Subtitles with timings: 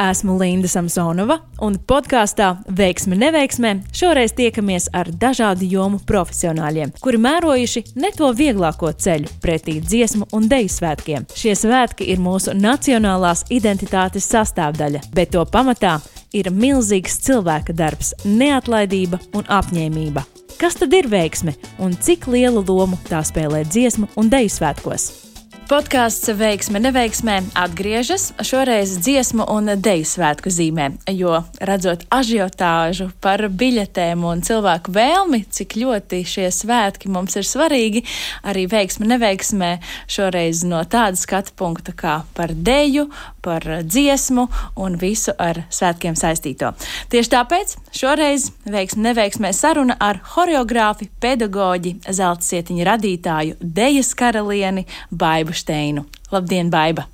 [0.00, 7.82] Esmu Linda Samsonova, un podkāstā Veiksme neveiksmē šoreiz tiekamies ar dažādu jomu profesionāļiem, kuri mērojuši
[8.00, 11.28] ne to vieglāko ceļu pretī dziesmu un deju svētkiem.
[11.36, 15.98] Šie svētki ir mūsu nacionālās identitātes sastāvdaļa, bet to pamatā
[16.32, 20.24] ir milzīgs cilvēka darbs, neatlaidība un apņēmība.
[20.60, 25.29] Kas tad ir veiksme un cik lielu lomu tā spēlē dziesmu un deju svētkos?
[25.70, 34.24] Podkāsts veiksme neveiksmē atgriežas šoreiz dziesmu un deju svētku zīmē, jo redzot ažiotāžu par biļetēm
[34.26, 38.02] un cilvēku vēlmi, cik ļoti šie svētki mums ir svarīgi,
[38.42, 39.68] arī veiksme neveiksmē
[40.10, 43.06] šoreiz no tāda skatu punkta kā par deju,
[43.40, 46.72] par dziesmu un visu ar svētkiem saistīto.
[47.14, 55.59] Tieši tāpēc šoreiz veiksme neveiksmē saruna ar horeogrāfi, pedagoģi, zelta sietiņa radītāju, dejas karalieni Baibu
[55.60, 56.06] Steinu.
[56.32, 57.06] Labdien, Baiba!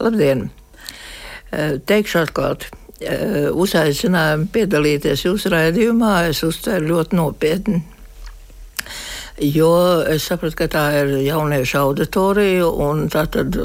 [0.00, 0.48] Labdien!
[1.86, 2.70] Teikšu atklāti.
[3.56, 7.80] Uzaicinājumi piedalīties jūsu raidījumā es uztveru ļoti nopietni.
[9.40, 9.70] Jo
[10.04, 13.56] es sapratu, ka tā ir jauniešu auditorija, un tā tad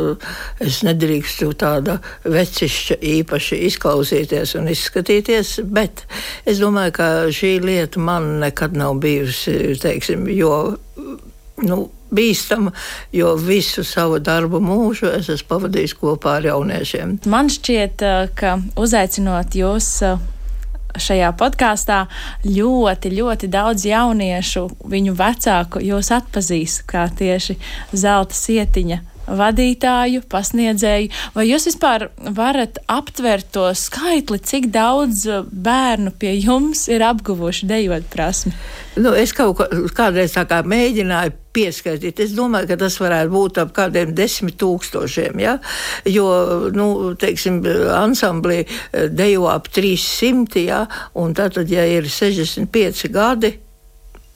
[0.63, 6.05] es nedrīkstu tāda vecišķa īpaši izklausīties un izskatīties, bet
[6.47, 10.77] es domāju, ka šī lieta man nekad nav bijusi, teiksim, jo,
[11.63, 12.71] nu, bīstama,
[13.15, 17.17] jo visu savu darbu mūžu es esmu pavadījis kopā ar jauniešiem.
[17.31, 18.05] Man šķiet,
[18.37, 19.89] ka uzaicinot jūs
[20.95, 22.05] šajā podkāstā
[22.45, 27.57] ļoti, ļoti daudz jauniešu, viņu vecāku jūs atpazīst kā tieši
[27.91, 36.35] zelta sietiņa vadītāju, pasniedzēju, vai jūs vispār varat aptvert to skaitli, cik daudz bērnu pie
[36.37, 38.53] jums ir apguvuši dejot prasmi?
[38.95, 42.19] Nu, es kaut kā, kādreiz tā kā mēģināju pieskaitīt.
[42.23, 45.39] Es domāju, ka tas varētu būt ap kādiem desmit tūkstošiem.
[45.43, 45.57] Ja?
[46.09, 46.27] Jo,
[46.75, 46.87] nu,
[47.19, 47.61] teiksim,
[47.95, 50.85] ansamblī dejo ap 300, ja?
[51.21, 53.55] un tātad, ja ir 65 gadi,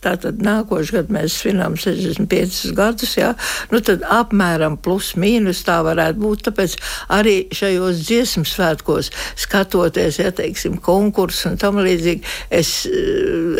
[0.04, 3.34] Tātad nākošais gads mēs svinām 65 gadus, jā,
[3.74, 6.46] nu tad apmēram plus mīnus tā varētu būt.
[6.48, 6.78] Tāpēc
[7.16, 9.12] arī šajos dziesmu svētkos
[9.44, 12.24] skatoties, ja teiksim, konkursu un tam līdzīgi,
[12.62, 12.74] es,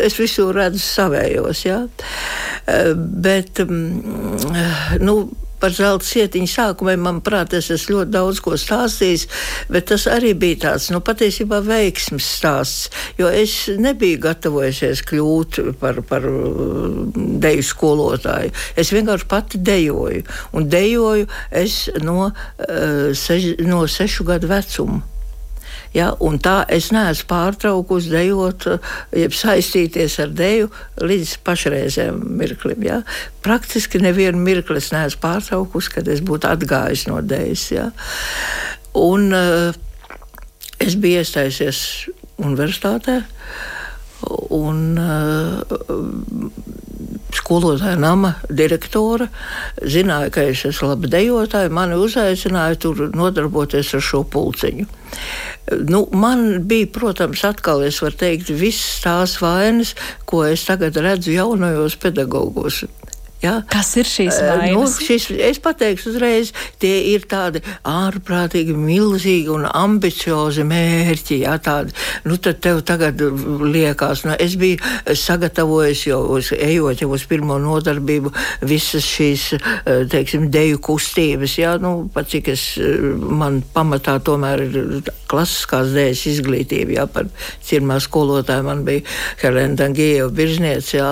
[0.00, 1.82] es visur redzu savējos, jā.
[2.96, 5.20] Bet, mm, nu,
[5.60, 9.26] par zelta sietiņu sākumiem, manuprāt, es esmu ļoti daudz ko stāstījis,
[9.72, 16.02] bet tas arī bija tāds, nu, patiesībā veiksmes stāsts, jo es nebiju gatavojusies kļūt par,
[16.08, 18.54] par uh, deju skolotāju.
[18.80, 20.24] Es vienkārši pati dejoju,
[20.56, 22.30] un dejoju es no,
[23.16, 25.02] sež, no sešu gadu vecuma.
[25.94, 26.12] Ja,
[26.44, 28.66] tā es neesmu pārtraukusi dejot,
[29.16, 30.70] jeb saistīties ar deju
[31.02, 32.84] līdz pašreizējiem mirklim.
[32.86, 33.00] Ja.
[33.42, 37.66] Praktiski nevienu mirkli es neesmu pārtraukusi, kad es būtu atgājis no dejas.
[37.74, 37.90] Ja.
[38.94, 39.74] Un, uh,
[40.78, 41.82] es biju iestājusies
[42.38, 43.20] universitātē.
[44.54, 46.60] Un, uh,
[47.34, 49.28] skolotāja nama direktore
[49.82, 51.72] zināja, ka es esmu labi dejotāja.
[51.72, 54.86] Mani uzaicināja tur nodarboties ar šo pulciņu.
[55.70, 59.94] Nu, man bija, protams, atkal, es varu teikt, visas tās vainas,
[60.26, 62.82] ko es tagad redzu jaunajos pedagogos.
[63.40, 63.54] Ja?
[63.70, 64.98] Kas ir šīs vainas?
[64.98, 71.40] Nu, šis, es pateikšu uzreiz, tie ir tādi ārprātīgi milzīgi un ambiciozi mērķi.
[71.46, 71.56] Ja?
[71.62, 71.94] Tādi,
[72.28, 73.22] nu, tad tev tagad
[73.64, 74.80] liekas, nu, es biju
[75.16, 78.34] sagatavojis jau uz, ejot jau uz pirmo nodarbību
[78.68, 79.46] visas šīs,
[80.12, 81.56] teiksim, deju kustības.
[81.62, 81.78] Ja?
[81.80, 82.66] Nu, pat cik es,
[83.40, 85.00] man pamatā tomēr ir
[85.32, 86.98] klasiskās dēļas izglītība.
[86.98, 87.08] Ja?
[87.08, 87.32] Par
[87.64, 89.06] pirmā skolotāja man bija
[89.40, 91.10] Helena Dangieva Birzniec, ja?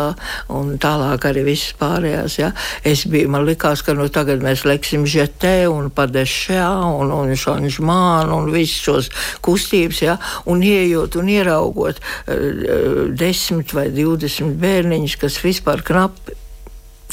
[0.52, 2.38] un tālāk arī viss pārējais mājās.
[2.38, 2.52] Ja?
[2.84, 6.66] Es biju, man likās, ka nu, tagad mēs leksim žetē un padešā
[6.98, 9.10] un, un šanžmānu un visus šos
[9.42, 10.18] kustības, ja?
[10.46, 16.36] un ieejot un ieraugot uh, desmit vai divdesmit bērniņus, kas vispār knapi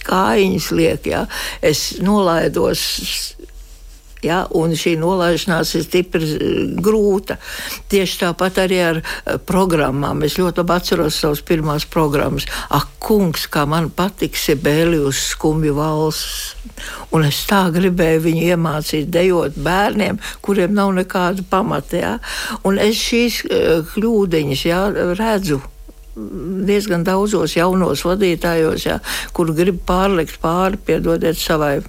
[0.05, 1.25] kājiņas liek, ja?
[1.61, 3.35] es nolaidos
[4.25, 7.37] Ja, un šī nolaišanās ir stipri eh, grūta.
[7.91, 10.23] Tieši tāpat arī ar eh, programmām.
[10.25, 12.47] Es ļoti labi atceros savas pirmās programmas.
[12.73, 16.55] Ak, kungs, kā man patīk Sibēlijus skumju valsts.
[17.15, 22.01] Un es tā gribēju viņu iemācīt dejot bērniem, kuriem nav nekāda pamata.
[22.01, 22.17] Ja?
[22.67, 24.81] Un es šīs uh, kļūdiņas ja,
[25.15, 25.61] redzu
[26.15, 28.99] diezgan daudzos jaunos vadītājos, ja,
[29.35, 31.79] kur grib pārlikt pāri, piedodiet savai.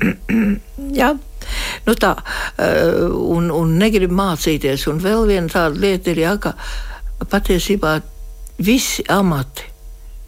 [1.00, 1.14] ja?
[1.86, 2.14] Nu tā,
[2.58, 4.86] eh, un, un negrib mācīties.
[4.90, 6.54] Un vēl viena tāda lieta ir, jā, ka
[7.30, 7.98] patiesībā
[8.60, 9.68] visi amati,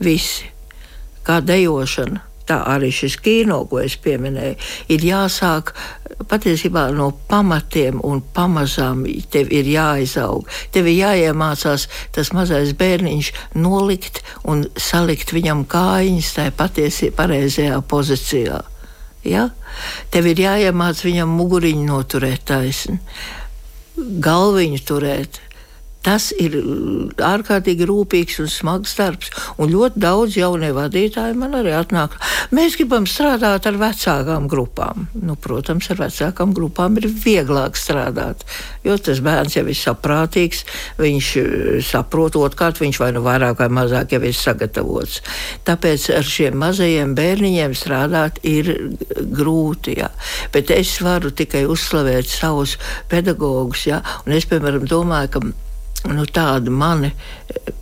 [0.03, 0.49] visi,
[1.27, 4.57] kā dejošana, tā arī šis kino, ko es pieminēju,
[4.93, 5.73] ir jāsāk
[6.29, 10.49] patiesībā no pamatiem un pamazām tev ir jāizaug.
[10.75, 13.33] Tev ir jāiemācās tas mazais bērniņš
[13.63, 18.61] nolikt un salikt viņam kājiņas tajā patiesi pareizajā pozīcijā.
[19.25, 19.49] Ja?
[20.11, 22.99] Tev ir jāiemāc viņam muguriņu noturēt taisni,
[23.97, 25.41] galviņu turēt
[26.03, 29.31] Tas ir uh, ārkārtīgi rūpīgs un smags darbs.
[29.63, 32.17] Un ļoti daudz jaunie vadītāji man arī atnāk.
[32.55, 35.07] Mēs gribam strādāt ar vecākām grupām.
[35.15, 38.43] Nu, protams, ar vecākām grupām ir vieglāk strādāt,
[38.83, 40.65] jo tas bērns jau ir saprātīgs,
[40.99, 41.49] viņš uh,
[41.87, 45.21] saprot, otrkārt viņš vai nu vairāk vai mazāk jau ir sagatavots.
[45.69, 48.75] Tāpēc ar šiem mazajiem bērniņiem strādāt ir
[49.33, 50.01] grūti.
[50.03, 50.11] Jā.
[50.55, 52.79] Bet es varu tikai uzslavēt savus
[53.13, 53.87] pedagogus.
[53.87, 54.03] Jā.
[54.27, 55.71] Un es, piemēram, domāju, ka
[56.11, 57.13] nu, tādi mani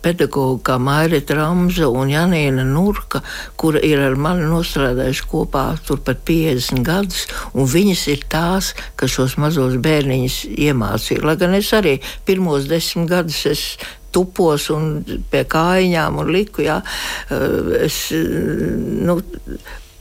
[0.03, 3.21] pedagoģi kā Mairita Ramza un Janīna Nurka,
[3.59, 9.37] kura ir ar mani nostrādājuši kopā turpat 50 gadus, un viņas ir tās, kas šos
[9.41, 11.25] mazos bērniņus iemācīja.
[11.25, 11.97] Lai gan es arī
[12.27, 13.65] pirmos desmit gadus es
[14.11, 16.65] tupos un pie kājiņām un liku.
[16.65, 16.81] Jā,
[17.79, 19.21] es, nu,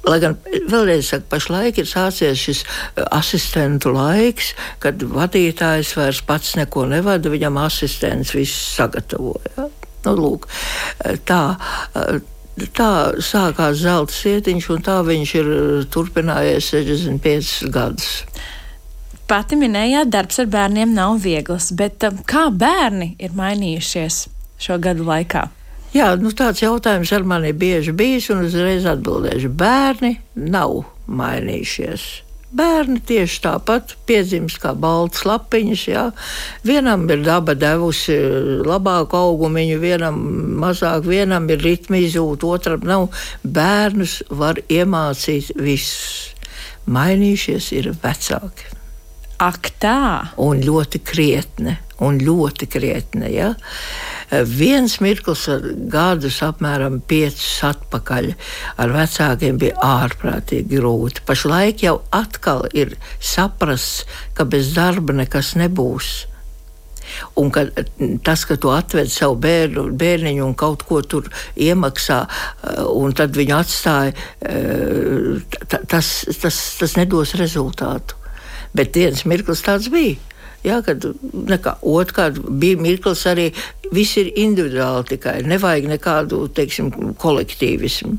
[0.09, 0.37] Lai gan
[0.71, 7.33] vēlreiz saku, pašlaik ir sācies šis eh, asistentu laiks, kad vadītājs vairs pats neko nevada,
[7.33, 9.69] viņam asistents viss sagatavoja.
[10.07, 10.49] Nu, lūk,
[11.05, 11.43] eh, tā,
[11.93, 12.23] eh,
[12.77, 15.53] tā sākās zelta sietiņš, un tā viņš ir
[15.93, 18.25] turpinājies 65 gadus.
[19.31, 24.25] Pati minējāt, darbs ar bērniem nav viegls, bet kā bērni ir mainījušies
[24.59, 25.51] šo gadu laikā?
[25.91, 29.51] Jā, nu tāds jautājums ar mani bieži bijis, un uzreiz atbildēšu.
[29.59, 32.05] Bērni nav mainījušies.
[32.55, 35.83] Bērni tieši tāpat piedzimst kā balts lapiņas.
[35.91, 36.05] Jā.
[36.67, 38.17] Vienam ir daba devusi
[38.67, 40.19] labāku augumu, vienam
[40.63, 43.07] mazāk, vienam ir ritma izjūta, otram nav.
[43.43, 46.35] Bērnus var iemācīt visus.
[46.91, 48.71] Mainījušies ir vecāki.
[49.41, 50.35] Ak, tā!
[50.43, 53.33] Un ļoti krietni, un ļoti krietni.
[53.35, 53.53] Ja?
[54.47, 55.47] Viens mirklis,
[55.93, 58.33] gadus apmēram piecus atpakaļ,
[58.81, 61.25] ar vecākiem bija ārprātīgi grūti.
[61.29, 66.31] Pašlaik jau atkal ir saprasts, ka bez darba nekas nebūs.
[67.41, 67.65] Un ka
[68.23, 71.27] tas, ka tu atved savu bērnu, bērniņu un kaut ko tur
[71.59, 75.41] iemaksā, eh, un tad viņu atstāja, eh,
[75.89, 78.15] tas, tas, tas nedos rezultātu.
[78.75, 80.19] Bet viens mirklis tāds bija.
[80.67, 83.49] Jā, kad nekā, otrkārt bija mirklis arī
[83.95, 85.41] viss ir individuāli tikai.
[85.49, 88.19] Nevajag nekādu, teiksim, kolektīvismu.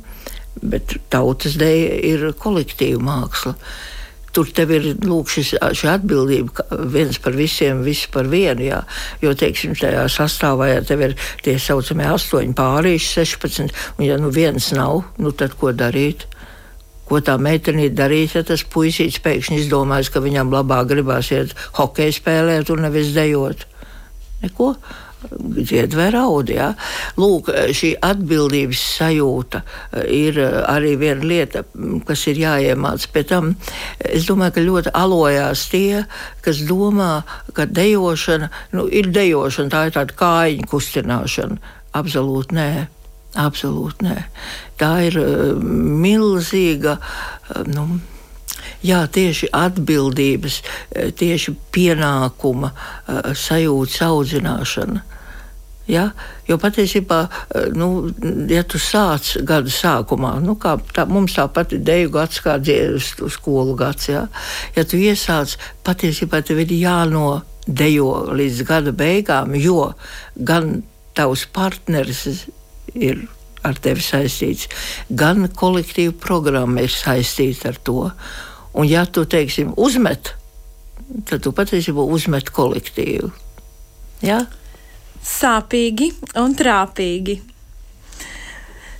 [0.61, 3.55] Bet tautas dēļ ir kolektīva māksla.
[4.31, 8.63] Tur tev ir lūk, šis, šī atbildība, viens par visiem, viss par vienu.
[8.63, 8.81] Jā.
[9.23, 14.31] Jo, teiksim, tajā sastāvā ja tev ir tie saucamie astoņi pārīši, 16, un ja nu
[14.31, 16.29] viens nav, nu tad ko darīt?
[17.11, 22.15] Ko tā meitene darīs, ja tas puisīts pēkšņi izdomās, ka viņam labāk gribās iet hokeja
[22.15, 23.67] spēlēt un nevis dejot.
[24.41, 24.73] Neko.
[25.21, 26.49] Dzied vai raud.
[26.49, 26.71] Ja?
[27.21, 31.61] Lūk, šī atbildības sajūta eh, ir eh, arī viena lieta,
[32.07, 33.05] kas ir jāiemāc.
[33.13, 33.51] Pēc tam
[34.01, 36.05] es domāju, ka ļoti alojās tie,
[36.41, 37.11] kas domā,
[37.53, 41.61] ka dejošana nu, ir dejošana, tā ir tāda kājiņu kustināšana.
[42.01, 42.71] Absolūti nē.
[43.39, 44.17] Absolūti nē.
[44.79, 46.97] Tā ir uh, milzīga.
[46.99, 47.91] Uh, nu,
[48.81, 52.71] Jā, tieši atbildības, uh, tieši pienākuma
[53.37, 55.03] sajūtas audzināšana.
[55.89, 56.07] Ja?
[56.47, 57.19] Jo patiesībā,
[57.77, 57.89] nu,
[58.49, 63.29] ja tu sāc gada sākumā, nu, kā tā, mums tāpat ir deju gads, kā dziesmu
[63.33, 64.23] skolu gads, ja?
[64.77, 69.91] ja tu iesāc, patiesībā tev ir jānodejo līdz gada beigām, jo
[70.37, 70.79] gan
[71.17, 72.45] tavs partneris
[72.95, 73.25] ir
[73.67, 74.69] ar tevi saistīts,
[75.09, 78.09] gan kolektīva programma ir saistīta ar to.
[78.73, 80.33] Un, ja tu teiksim, uzmet,
[81.29, 83.31] tad tu patiesībā uzmet kolektīvu.
[84.25, 84.45] Ja?
[85.21, 87.41] Sāpīgi un trāpīgi.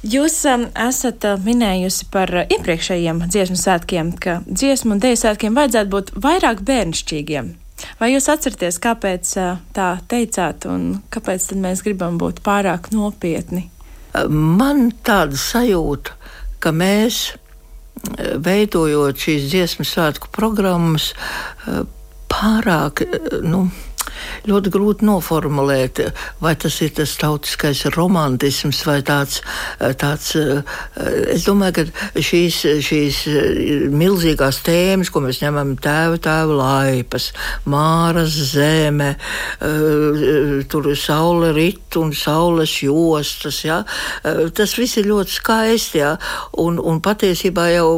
[0.02, 5.58] Jūs um, esat uh, minējusi par uh, iepriekšējiem dziesmu svētkiem, ka dziesmu un dēļu svētkiem
[5.58, 7.52] vajadzētu būt vairāk bērnišķīgiem.
[8.00, 13.68] Vai jūs atceraties, kāpēc uh, tā teicāt un kāpēc mēs gribam būt pārāk nopietni?
[14.30, 16.18] Man tāda sajūta,
[16.62, 17.22] ka mēs,
[18.42, 21.12] veidojot šīs dziesmu svētku programmas,
[22.32, 23.06] pārāk
[23.46, 23.68] nu,
[24.50, 26.02] ļoti grūti noformulēt,
[26.42, 29.42] vai tas ir tas tautiskais romantisms vai tāds,
[30.02, 30.34] tāds
[31.32, 33.20] es domāju, ka šīs, šīs
[33.94, 37.32] milzīgās tēmas, ko mēs ņemam tēva, tēva laipas,
[37.70, 39.14] māras zeme,
[40.72, 43.82] tur saule rit un saules jostas, ja?
[44.58, 46.16] tas viss ir ļoti skaisti, ja?
[46.62, 47.92] un, un patiesībā jau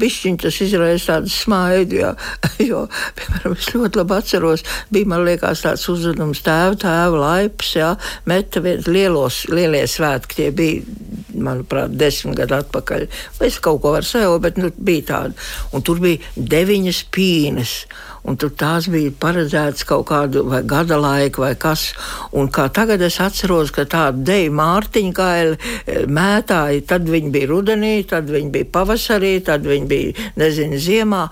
[0.00, 2.14] bišķiņ tas izraisa tādu smaidu, ja?
[2.70, 2.86] jo,
[3.18, 4.45] piemēram, es ļoti labi atceros,
[4.92, 7.92] bija man liekas tāds uzvedums tēva, tēva laipas, ja?
[8.28, 10.96] meta viens lielos, lielie svētki, tie bija,
[11.36, 13.06] manuprāt, desmit gadu atpakaļ.
[13.44, 15.48] Es kaut ko varu sajaukt, bet nu, bija tāda.
[15.76, 17.78] Un tur bija deviņas pīnes
[18.26, 21.88] un tur tās bija paredzētas kaut kādu vai gada laiku vai kas.
[22.36, 27.50] Un kā tagad es atceros, ka tāda deja mārtiņa kaili e, mētāji, tad viņi bija
[27.52, 31.22] rudenī, tad viņi bija pavasarī, tad viņi bija, nezinu, ziemā.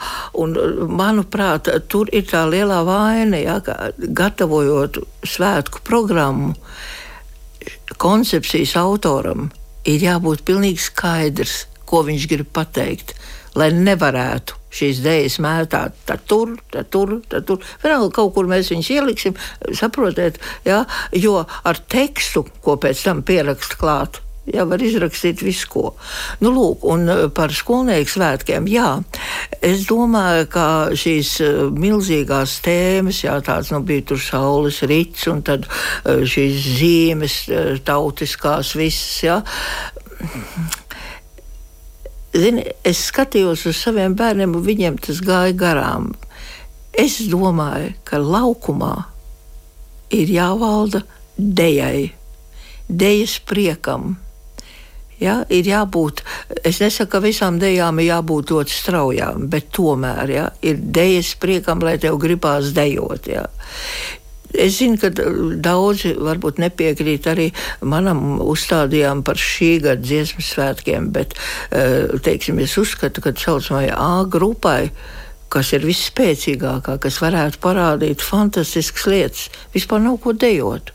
[0.41, 0.57] Un,
[0.95, 6.55] manuprāt, tur ir tā lielā vaina, ja, ka gatavojot svētku programmu,
[8.01, 9.51] koncepcijas autoram
[9.89, 13.15] ir jābūt pilnīgi skaidrs, ko viņš grib pateikt,
[13.59, 17.65] lai nevarētu šīs dēļas mētāt, tad tur, tad tur, tad tur.
[17.85, 19.39] Vēl kaut kur mēs viņus ieliksim,
[19.77, 20.85] saprotiet, ja?
[21.15, 24.25] jo ar tekstu, ko pēc tam pierakst klāt.
[24.45, 25.83] Jā, var izrakstīt visu, ko.
[26.45, 28.67] Nu, lūk, un eh, par skolnieku svētkiem.
[28.69, 28.91] Jā,
[29.65, 30.67] es domāju, ka
[31.01, 36.69] šīs eh, milzīgās tēmas, jā, tāds nu, bija tur saules rīts, un tad eh, šīs
[36.77, 37.39] zīmes
[37.89, 39.41] tautiskās visas, jā
[42.35, 46.11] Zini, es skatījos uz saviem bērniem, un viņiem tas gāja garām.
[46.91, 48.95] Es domāju, ka laukumā
[50.15, 51.05] ir jāvalda
[51.39, 52.11] dejai,
[52.89, 54.17] dejas priekam.
[55.23, 56.25] Ja, ir jābūt,
[56.67, 61.83] es nesaku, ka visām dejām ir jābūt ļoti straujām, bet tomēr ja, ir dejas priekam,
[61.87, 63.31] lai tev gribās dejot.
[63.31, 63.47] Ja.
[64.55, 67.49] Es zinu, ka daudzi varbūt nepiekrīt arī
[67.83, 71.35] manam uzstādījumam par šī gada dziesmu svētkiem, bet
[71.75, 74.91] eh, teiksim, es uzskatu, ka saucamajai A grupai
[75.55, 79.45] kas ir visspēcīgākā, kas varētu parādīt fantastiskas lietas,
[79.75, 80.91] vispār nav ko dejot.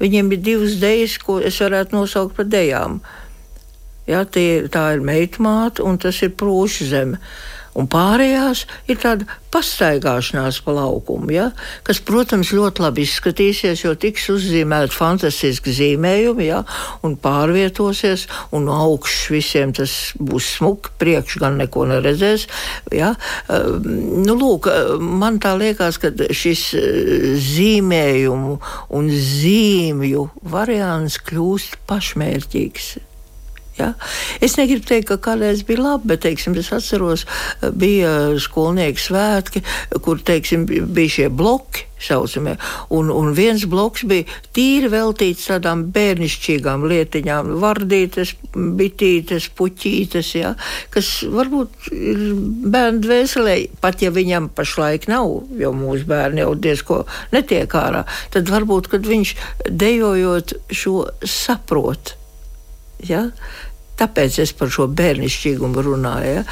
[0.00, 3.02] Viņiem ir divas dejas, ko es varētu nosaukt par dejām.
[4.08, 7.20] Ja, tie, tā ir meitmāte un tas ir prūšu zeme
[7.74, 11.48] un pārējās ir tāda pastaigāšanās pa laukumu, ja,
[11.86, 16.62] kas, protams, ļoti labi izskatīsies, jo tiks uzzīmēti fantastiski zīmējumi, ja,
[17.06, 22.48] un pārvietosies, un no augšas visiem tas būs smuki, priekš gan neko neredzēs.
[22.94, 23.14] Ja.
[23.52, 23.88] Ehm,
[24.24, 28.58] nu, lūk, man tā liekas, ka šis eh, zīmējumu
[28.98, 32.94] un zīmju variants kļūst pašmērķīgs.
[33.78, 33.92] Ja?
[34.44, 37.26] Es negribu teikt, ka kādreiz bija labi, bet teiksim, es atceros,
[37.60, 39.64] eh, bija skolnieku svētki,
[40.04, 41.90] kur teiksim, bija šie bloki.
[42.04, 42.56] Saucamie.
[42.92, 50.52] Un, un viens bloks bija tīri veltīts tādām bērnišķīgām lietiņām, vardītes, bitītes, puķītes, ja,
[50.92, 52.20] kas varbūt ir
[52.74, 58.04] bērnu dvēselē, pat ja viņam pašlaik nav, jo mūsu bērni jau diezko netiek ārā,
[58.34, 59.34] tad varbūt, kad viņš
[59.70, 62.18] dejojot šo saprot.
[63.08, 63.28] Ja?
[63.94, 66.30] Tāpēc es par šo bērnišķīgumu runāju.
[66.40, 66.42] Ja?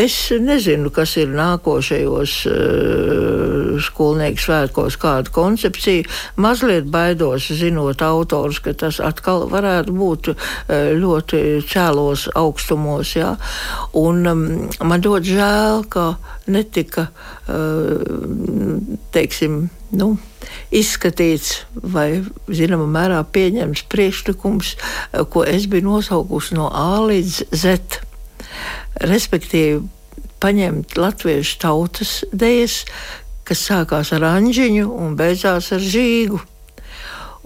[0.00, 6.06] Es nezinu, kas ir nākošajos uh, skolnieku svētkos, kāda koncepcija.
[6.40, 10.38] Mazliet baidos, zinot autors, ka tas atkal varētu būt uh,
[10.96, 13.12] ļoti cēlos augstumos.
[13.18, 13.34] Ja?
[14.00, 14.46] Un um,
[14.80, 16.14] man ļoti žēl, ka
[16.48, 17.10] netika,
[17.52, 20.14] uh, teiksim, nu,
[20.74, 28.00] izskatīts vai zināmā mērā pieņemts priekšlikums, eh, ko es biju nosaukusi no A līdz Z.
[29.00, 29.82] Respektīvi,
[30.40, 32.84] paņemt latviešu tautas dejas,
[33.46, 36.40] kas sākās ar anģiņu un beidzās ar žīgu.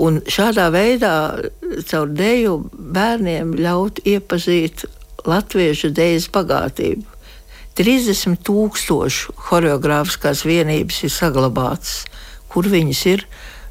[0.01, 1.15] Un šādā veidā
[1.91, 4.87] caur deju bērniem ļaut iepazīt
[5.29, 7.05] latviešu dejas bagātību.
[7.77, 12.01] 30 tūkstošu choreogrāfiskās vienības ir saglabātas
[12.51, 13.25] kur viņas ir.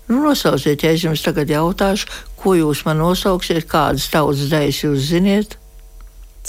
[0.09, 2.09] Nu, nosauciet, ja es jums tagad jautāšu,
[2.39, 5.59] ko jūs man nosauksiet, kādas tautas dēļas jūs ziniet?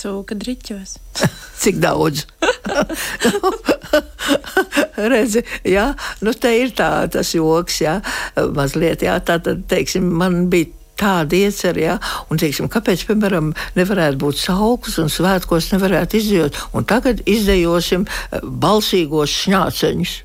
[0.01, 0.97] Cūka driķos.
[1.61, 2.25] Cik daudz?
[5.13, 5.91] Redzi, jā,
[6.25, 7.99] nu te ir tā, tas joks, jā,
[8.57, 10.71] mazliet, jā, tā tad, teiksim, man bija
[11.01, 11.99] tāda iecerē, ja?
[12.33, 18.09] un teiksim, kāpēc, piemēram, nevarētu būt sauklis un svētkos nevarētu izdejot, un tagad izdejosim
[18.41, 20.17] balsīgos šņāceņus.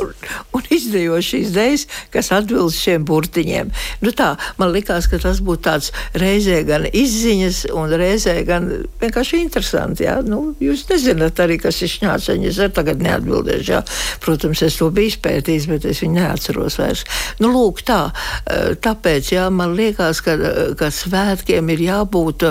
[0.00, 0.12] Un,
[0.56, 3.70] un izdejo šīs idejas, kas atbilst šiem burtiņiem.
[4.04, 8.68] Nu tā, man likās, ka tas būtu tāds reizē gan izziņas, un reizē gan
[9.02, 10.06] vienkārši interesanti.
[10.06, 10.20] Jā.
[10.26, 12.50] Nu, jūs nezināt arī, kas ir šņāceņi.
[12.50, 13.72] Es tagad neatbildēšu.
[13.72, 13.82] Jā.
[14.24, 17.04] Protams, es to biju izpētījis, bet es viņu neatceros vairs.
[17.42, 18.00] Nu, lūk, tā.
[18.10, 20.36] Eh, tāpēc, jā, man liekas, ka,
[20.78, 22.46] ka svētkiem ir jābūt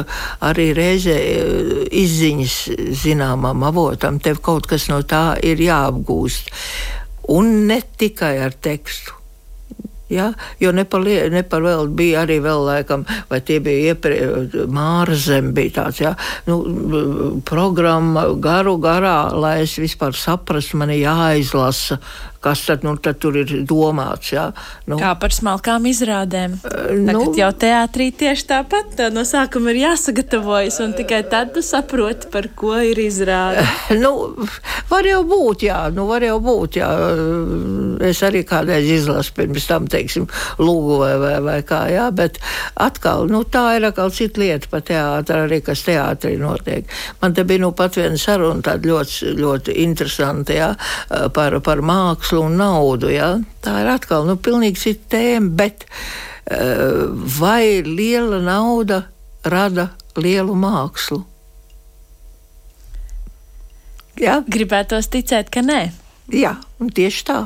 [0.46, 2.60] arī reizē eh, izziņas
[3.04, 4.20] zināmam avotam.
[4.24, 6.54] Tev kaut kas no tā ir jāapgūst.
[7.28, 9.20] Un ne tikai ar tekstu.
[10.10, 10.32] Ja?
[10.58, 16.16] Jo neparvēlti bija arī vēl laikam, vai tie bija iepriekš, Mārzem bija tāds, ja?
[16.50, 16.58] nu,
[17.46, 22.00] programma garu garā, lai es vispār saprastu, man ir jāizlasa
[22.40, 24.32] kas tad, nu, tad tur ir domāts.
[24.32, 24.50] Ja?
[24.88, 26.56] Nu, Kā par smalkām izrādēm.
[26.64, 31.64] Uh, nu, jau teātrī tieši tāpat tā no sākuma ir jāsagatavojas, un tikai tad tu
[31.66, 33.66] saproti, par ko ir izrāde.
[34.00, 34.14] Nu,
[34.88, 36.88] var jau būt, jā, nu, var jau būt, jā.
[38.06, 40.28] Es arī kādreiz izlasu pirms tam, teiksim,
[40.62, 42.40] lūgu vai, vai, vai kā, jā, bet
[42.80, 46.88] atkal, nu, tā ir atkal cita lieta pa teātri, arī kas teātrī notiek.
[47.20, 50.70] Man te bija, nu, pat viena saruna tāda ļoti, ļoti interesanta, jā,
[51.36, 53.10] par, par mākslu mākslu un naudu.
[53.10, 53.40] Ja?
[53.62, 55.86] Tā ir atkal nu, pilnīgi cita tēma, bet
[56.52, 57.10] uh,
[57.40, 59.10] vai liela nauda
[59.44, 61.26] rada lielu mākslu?
[64.20, 64.44] Ja?
[64.46, 65.92] Gribētos ticēt, ka nē.
[66.30, 67.40] Jā, tieši tā.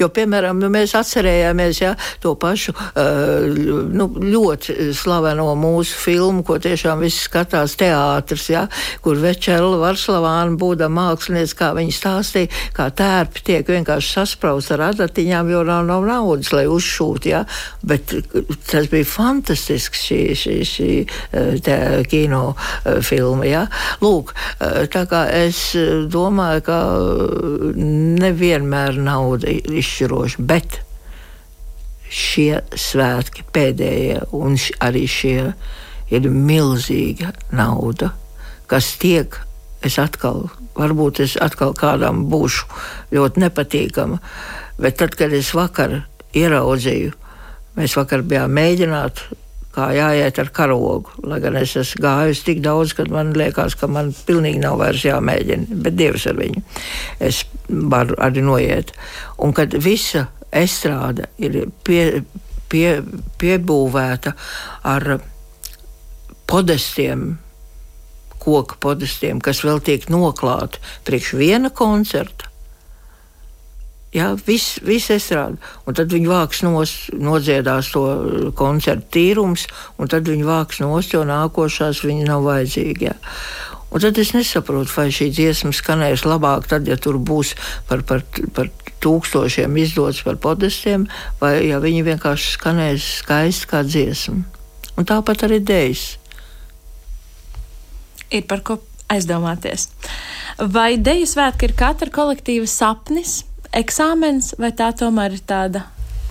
[0.00, 2.74] Jo, piemēram, mēs atcerējāmies ja, to pašu
[3.94, 8.66] nu, ļoti slaveno mūsu filmu, ko tiešām visi skatās teātris, ja,
[9.04, 15.50] kur Večela Varslavāna būdama mākslinieca, kā viņa stāstīja, kā tērpi tiek vienkārši saspraust ar adatiņām,
[15.52, 17.28] jo nav, nav naudas, lai uzšūt.
[17.30, 17.44] Ja.
[17.86, 18.14] Bet
[18.70, 20.90] tas bija fantastisks šī, šī, šī
[21.64, 21.78] te,
[22.10, 22.42] kino
[23.06, 23.46] filma.
[23.48, 23.64] Ja.
[24.02, 24.34] Lūk,
[24.92, 25.62] tā kā es
[26.10, 26.80] domāju, ka
[27.76, 28.32] ne
[28.80, 30.80] nevienmēr nauda ir izšķiroša, bet
[32.10, 35.52] šie svētki pēdējie un arī šie
[36.10, 38.12] ir milzīga nauda,
[38.66, 39.36] kas tiek,
[39.82, 42.66] es atkal, varbūt es atkal kādam būšu
[43.12, 44.18] ļoti nepatīkama,
[44.78, 46.02] bet tad, kad es vakar
[46.34, 47.12] ieraudzīju,
[47.76, 49.22] mēs vakar bijām mēģināt
[49.70, 51.12] kā jāiet ar karogu.
[51.22, 55.04] Lai gan es esmu gājis tik daudz, ka man liekas, ka man pilnīgi nav vairs
[55.06, 56.64] jāmēģina, bet Dievs ar viņu.
[57.22, 58.92] Es varu arī noiet.
[59.38, 62.22] Un kad visa estrāde ir pie,
[62.70, 63.00] pie,
[63.40, 64.34] piebūvēta
[64.90, 65.08] ar
[66.50, 67.38] podestiem,
[68.40, 72.48] koku podestiem, kas vēl tiek noklāti priekš viena koncerta.
[74.10, 75.60] Jā, viss vis estrāde.
[75.86, 78.02] Un tad viņi vāks nos, nodziedās to
[78.58, 79.68] koncertu tīrums,
[80.02, 83.06] un tad viņi vāks nos, jo nākošās viņi nav vajadzīgi.
[83.06, 83.14] Jā.
[83.90, 87.56] Un tad es nesaprotu, vai šī dziesma skanēs labāk, tad, ja tur būs
[87.88, 88.22] par, par,
[88.54, 88.70] par
[89.02, 91.08] tūkstošiem izdots par podestiem,
[91.40, 94.44] vai ja viņi vienkārši skanēs skaisti kā dziesma.
[94.94, 96.06] Un tāpat arī dēļas.
[98.30, 98.78] Ir par ko
[99.10, 99.88] aizdomāties.
[100.60, 103.40] Vai deju svētki ir katra kolektīva sapnis?
[103.76, 105.84] eksāmens, vai tā tomēr ir tāda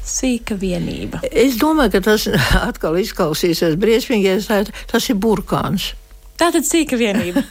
[0.06, 1.22] sīka vienība?
[1.30, 2.28] Es domāju, ka tas
[2.70, 5.94] atkal izklausīsies briesmīgi, ja tas ir burkāns.
[6.40, 7.42] Tā tad sīka vienība.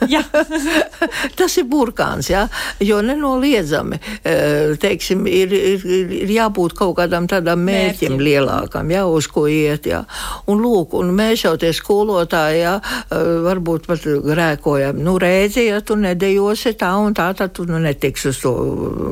[1.39, 2.47] Tas ir burkāns, jā,
[2.81, 4.37] jo nenoliedzami e,
[4.81, 5.85] teiksim, ir, ir,
[6.23, 8.23] ir jābūt kaut kādam tādam mērķim, mērķim.
[8.25, 9.91] lielākam, jā, uz ko iet.
[9.91, 10.01] Jā.
[10.49, 15.03] Un, lūk, un mēs jau tie skolotāji jā, e, varbūt pat grēkojam.
[15.05, 18.55] Nu, redzi, ja tu nedejosi tā un tā, tad tu nu, netiksi uz to,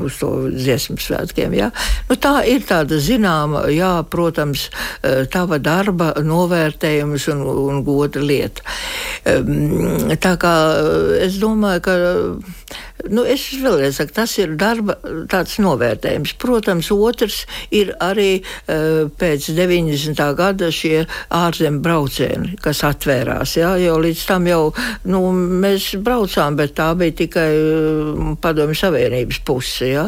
[0.09, 1.53] uz to dziesmu svētkiem.
[1.59, 1.69] Jā.
[2.09, 4.71] Nu, tā ir tāda zināma, jā, protams,
[5.03, 8.65] e, tava darba novērtējums un, un goda lieta.
[10.23, 10.53] Tā kā
[11.25, 11.95] es domāju, ka
[13.05, 16.33] Nu, es vēlreiz saku, tas ir darba novērtējums.
[16.41, 20.21] Protams, otrs ir arī uh, pēc 90.
[20.37, 23.53] gada šie ārzemju braucieni, kas atvērās.
[23.59, 24.61] Jā, jo līdz tam jau
[25.11, 25.21] nu,
[25.61, 29.91] mēs braucām, bet tā bija tikai uh, padomju savienības puse.
[29.93, 30.07] Jā.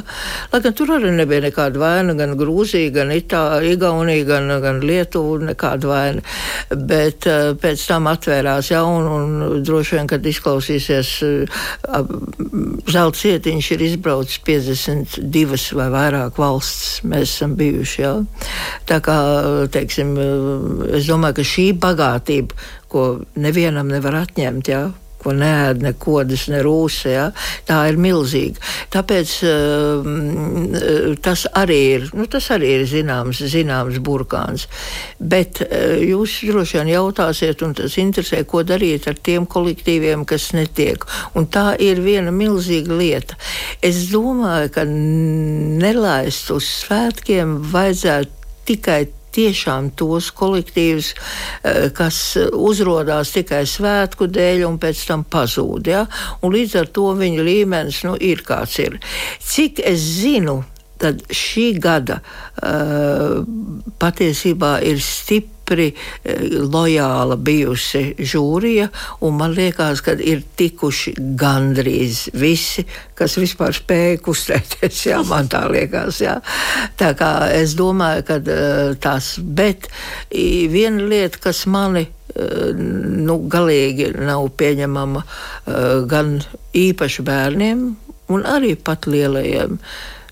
[0.52, 5.38] Lai gan tur arī nebija nekāda vaina, gan Grūzija, gan Itālija, Igaunija, gan, gan Lietuva,
[5.52, 6.25] nekāda vaina.
[6.73, 11.63] Bet uh, pēc tam atvērās, jā, un, un droši vien, kad izklausīsies uh,
[12.88, 17.02] zelta cietiņš ir izbraucis 52 vai vairāk valsts.
[17.04, 18.02] Mēs esam bijuši.
[18.04, 18.13] Jā.
[18.89, 19.18] Tā kā,
[19.74, 20.15] teiksim,
[20.94, 22.58] es domāju, ka šī bagātība,
[22.89, 23.06] ko
[23.39, 24.88] nevienam nevar atņemt, jā,
[25.20, 27.10] ko neēd ne kodas, ne rūsa.
[27.12, 27.26] Ja?
[27.68, 28.62] Tā ir milzīga.
[28.94, 30.10] Tāpēc uh,
[31.26, 34.68] tas arī ir, nu, tas arī ir zināms, zināms burkāns.
[35.20, 40.52] Bet uh, jūs droši vien jautāsiet, un tas interesē, ko darīt ar tiem kolektīviem, kas
[40.58, 41.06] netiek.
[41.38, 43.40] Un tā ir viena milzīga lieta.
[43.86, 48.38] Es domāju, ka nelaist uz svētkiem vajadzētu
[48.70, 49.02] tikai
[49.36, 51.13] tiešām tos kolektīvus,
[51.63, 55.88] eh, kas uzrādās tikai svētku dēļ un pēc tam pazūd.
[55.88, 56.06] Ja?
[56.42, 59.00] Un līdz ar to viņa līmenis nu, ir kāds ir.
[59.39, 60.63] Cik es zinu,
[61.00, 63.39] tad šī gada uh,
[64.02, 68.90] patiesībā ir stipri stipri eh, lojāla bijusi žūrija,
[69.22, 75.06] un man liekas, ka ir tikuši gandrīz visi, kas vispār spēja kustēties.
[75.10, 76.22] Jā, man tā liekas.
[76.22, 76.40] Jā.
[76.98, 79.90] Tā kā es domāju, ka eh, tas, bet
[80.32, 85.24] viena lieta, kas mani eh, nu, galīgi nav pieņemama
[86.10, 86.40] gan
[86.74, 87.82] īpaši bērniem,
[88.34, 89.78] un arī pat lielajiem.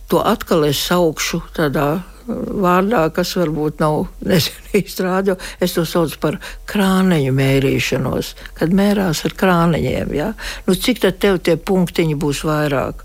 [0.08, 4.08] To atkal es saukšu tādā vārdā, kas varbūt nav
[4.80, 5.38] īsti rādio.
[5.64, 10.14] Es to saucu par krāneņu mērīšanos, kad mērās ar krāneņiem.
[10.18, 10.32] Ja?
[10.68, 13.04] Nu, cik tad tev tie punktiņi būs vairāk?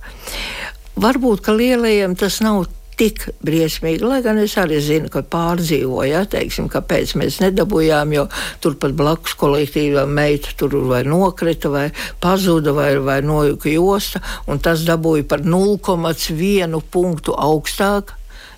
[1.03, 2.67] Varbūt, ka lielajiem tas nav
[3.03, 8.27] tik briesmīgi, lai gan es arī zinu, ka pārdzīvoja, ja, teiksim, kāpēc mēs nedabūjām, jo
[8.63, 11.87] turpat blakus kolektīvam meita tur vai nokrita, vai
[12.23, 18.13] pazuda, vai, vai nojuka josta, un tas dabūja par 0,1 punktu augstāk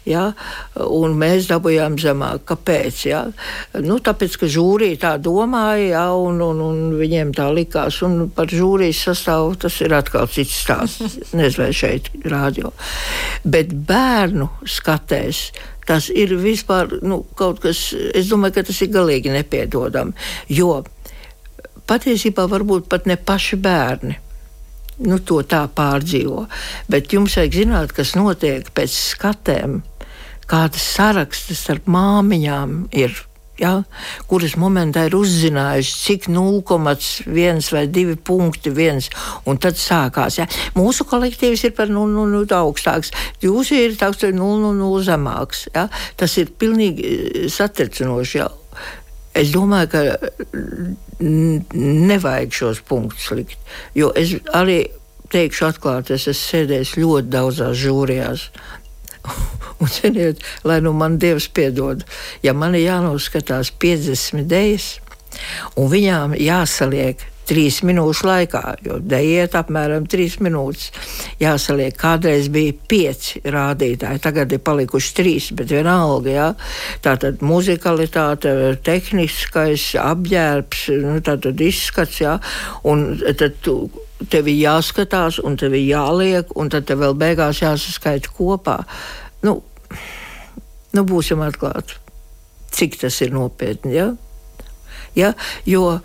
[0.09, 0.25] Ja?
[0.77, 2.45] Un mēs dabūjām zemāk.
[2.49, 3.03] Kāpēc?
[3.09, 3.23] Ja?
[3.85, 6.07] Nu, tāpēc, ka žūrija tā domāja, ja?
[6.17, 8.01] un, un, un viņiem tā likās.
[8.07, 11.21] Un par žūrijas sastāvu tas ir atkal cits stāsts.
[11.37, 12.75] Nezinu, vai šeit rādio.
[13.45, 15.47] Bet bērnu skatēs.
[15.85, 20.15] Tas ir vispār nu, kaut kas, es domāju, ka tas ir galīgi nepiedodami.
[20.49, 20.79] Jo
[21.85, 24.21] patiesībā varbūt pat ne paši bērni
[25.03, 26.45] nu, to tā pārdzīvo.
[26.91, 29.81] Bet jums vajag zināt, kas notiek pēc skatēm
[30.51, 33.17] kādas sarakstas starp māmiņām ir.
[33.55, 33.85] Ja,
[34.27, 39.07] kuras momentā ir uzzinājuši, cik 0,1 vai 2 punkti viens,
[39.47, 40.41] un tad sākās.
[40.41, 40.49] Ja.
[40.75, 43.13] Mūsu kolektīvs ir par 0,0 augstāks,
[43.45, 45.69] jūsu ir 0,0 zemāks.
[45.71, 45.87] Ja.
[46.19, 48.41] Tas ir pilnīgi eh, satricinoši.
[48.43, 48.51] Ja.
[49.39, 50.03] Es domāju, ka
[51.21, 53.59] nevajag šos punktus likt,
[53.95, 54.85] jo es arī
[55.35, 58.49] teikšu atklāti, es esmu sēdējis ļoti daudzās žūrijās.
[59.81, 62.05] Un, ziniet, lai nu man Dievs piedod,
[62.45, 64.91] ja man ir jānoskatās 50 idejas,
[65.77, 70.91] un viņām jāsaliek trīs minūšu laikā, jo dēļiet apmēram trīs minūtes.
[71.43, 76.33] Jāsaliek, kādreiz bija pieci rādītāji, tagad ir palikuši trīs, bet vienalga.
[76.33, 76.49] Jā.
[77.05, 78.55] Tātad muzikalitāte,
[78.87, 82.39] tehniskais apģērbs, nu, tātad izskats, jā,
[82.89, 83.79] un tad tu,
[84.31, 88.81] tev ir jāskatās, un tev ir jāliek, un tad tev vēl beigās jāsaskaita kopā.
[89.45, 89.59] Nu,
[90.95, 91.99] nu būsim atklāti,
[92.75, 93.95] cik tas ir nopietni.
[93.97, 94.09] Ja?
[95.19, 95.35] Ja?
[95.69, 95.99] Jo,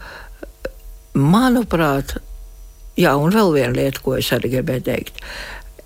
[1.17, 2.17] manuprāt,
[2.99, 5.23] jā, un vēl viena lieta, ko es arī gribēju teikt.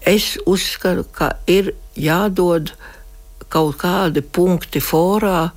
[0.04, 2.74] Es uzskatu, ka ir jādod
[3.54, 5.52] kaut kādi punkti forā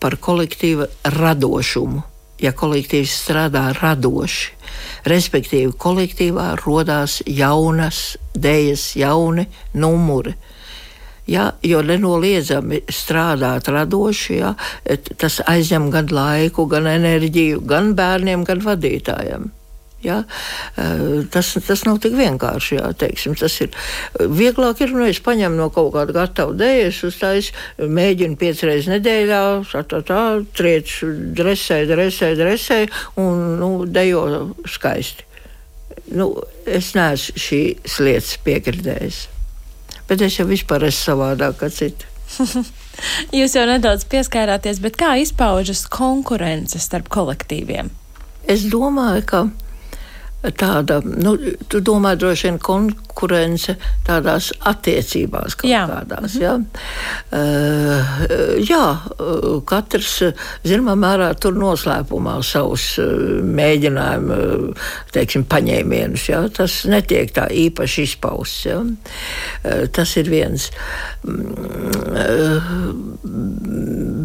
[0.00, 0.86] par kolektīva
[1.18, 2.06] radošumu.
[2.40, 4.54] Ja kolektīvs strādā radoši,
[5.08, 10.34] respektīvi, kolektīvā radās jaunas idejas, jauni numuri.
[11.30, 14.54] Ja, jo nenoliedzami strādāt radoši, ja,
[15.20, 19.50] tas aizņem gan laiku, gan enerģiju, gan bērniem, gan vadītājiem.
[20.04, 20.22] Ja?
[21.32, 22.78] Tas, tas nav tik vienkārši.
[22.78, 23.74] Jā, teiksim, tas ir
[24.20, 28.92] vieglāk, ir, nu, es paņemu no kaut kāda gatava dēļa, es uztais, mēģinu piecas reizes
[28.92, 30.22] nedēļā, tā, tā, tā
[30.56, 32.84] trieču, dresē, dresē, dresē
[33.20, 34.24] un nu, dejo
[34.68, 35.26] skaisti.
[36.10, 36.32] Nu,
[36.66, 39.26] es neesmu šīs lietas piekritējis
[40.10, 42.08] bet es jau vispār esmu savādāk kā citi.
[43.38, 47.92] Jūs jau nedaudz pieskārāties, bet kā izpaužas konkurence starp kolektīviem?
[48.50, 49.42] Es domāju, ka
[50.40, 51.34] tāda, nu,
[51.68, 53.74] tu domā droši vien konkurence
[54.06, 55.82] tādās attiecībās kaut jā.
[55.90, 56.36] kādās.
[56.40, 56.54] Jā.
[57.36, 58.22] Uh,
[58.64, 58.84] jā,
[59.68, 60.14] katrs,
[60.64, 64.40] zināmā mērā, tur noslēpumā savus mēģinājumu,
[65.12, 66.28] teiksim, paņēmienus.
[66.32, 66.42] Jā.
[66.56, 68.64] Tas netiek tā īpaši izpausts.
[68.70, 68.80] Jā.
[69.92, 70.70] Tas ir viens.
[71.28, 72.72] Uh,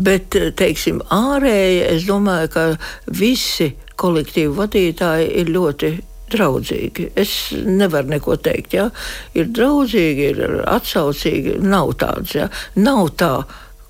[0.05, 2.65] bet, teiksim, ārēji, es domāju, ka
[3.11, 5.91] visi kolektīvu vadītāji ir ļoti
[6.33, 7.11] draudzīgi.
[7.15, 8.73] Es nevaru neko teikt.
[8.77, 8.89] Ja?
[9.37, 12.35] Ir draudzīgi, ir atsaucīgi, nav tāds.
[12.37, 12.49] Ja?
[12.79, 13.33] Nav tā,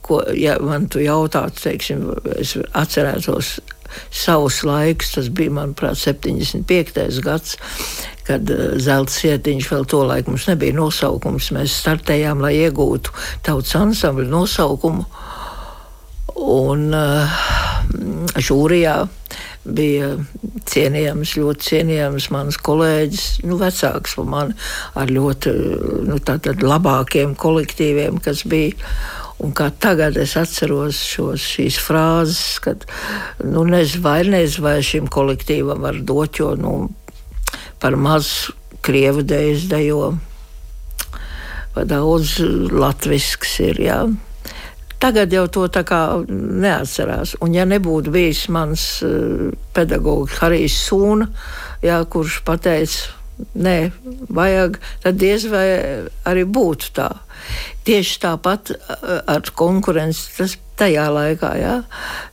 [0.05, 3.55] ko ja man tu jautātu, teiksim, es atcerētos
[4.11, 7.21] savus laikus, tas bija, manuprāt, 75.
[7.23, 7.55] gads,
[8.27, 11.51] kad uh, zelta sietiņš vēl to laiku mums nebija nosaukums.
[11.55, 13.13] Mēs startējām, lai iegūtu
[13.45, 15.05] tautas ansambļu nosaukumu.
[16.35, 17.37] Un uh,
[18.43, 18.97] žūrijā
[19.65, 20.13] bija
[20.69, 24.57] cienījams, ļoti cienījams mans kolēģis, nu, vecāks par mani,
[24.97, 25.53] ar ļoti
[26.09, 26.19] nu,
[26.61, 28.77] labākiem kolektīviem, kas bija.
[29.43, 32.85] Un kā tagad es atceros šos, šīs frāzes, kad
[33.43, 36.75] nu, nezinu, vai nezinu, vai šim kolektīvam var dot, jo nu,
[37.83, 38.47] par maz
[38.85, 40.13] krievu dēļ dejo.
[41.75, 42.37] Daudz
[42.71, 43.81] latvisks ir.
[43.83, 43.99] Jā.
[45.05, 47.35] Tagad jau to tā kā neatcerās.
[47.45, 51.27] Un, ja nebūtu bijis mans uh, pedagogs Harijs Sūna,
[51.85, 53.11] jā, kurš pateica,
[53.53, 53.75] nē,
[54.33, 55.67] vajag, tad diez vai
[56.25, 57.11] arī būtu tā.
[57.85, 58.71] Tieši tāpat
[59.29, 61.75] ar konkurenci tas tajā laikā, jā,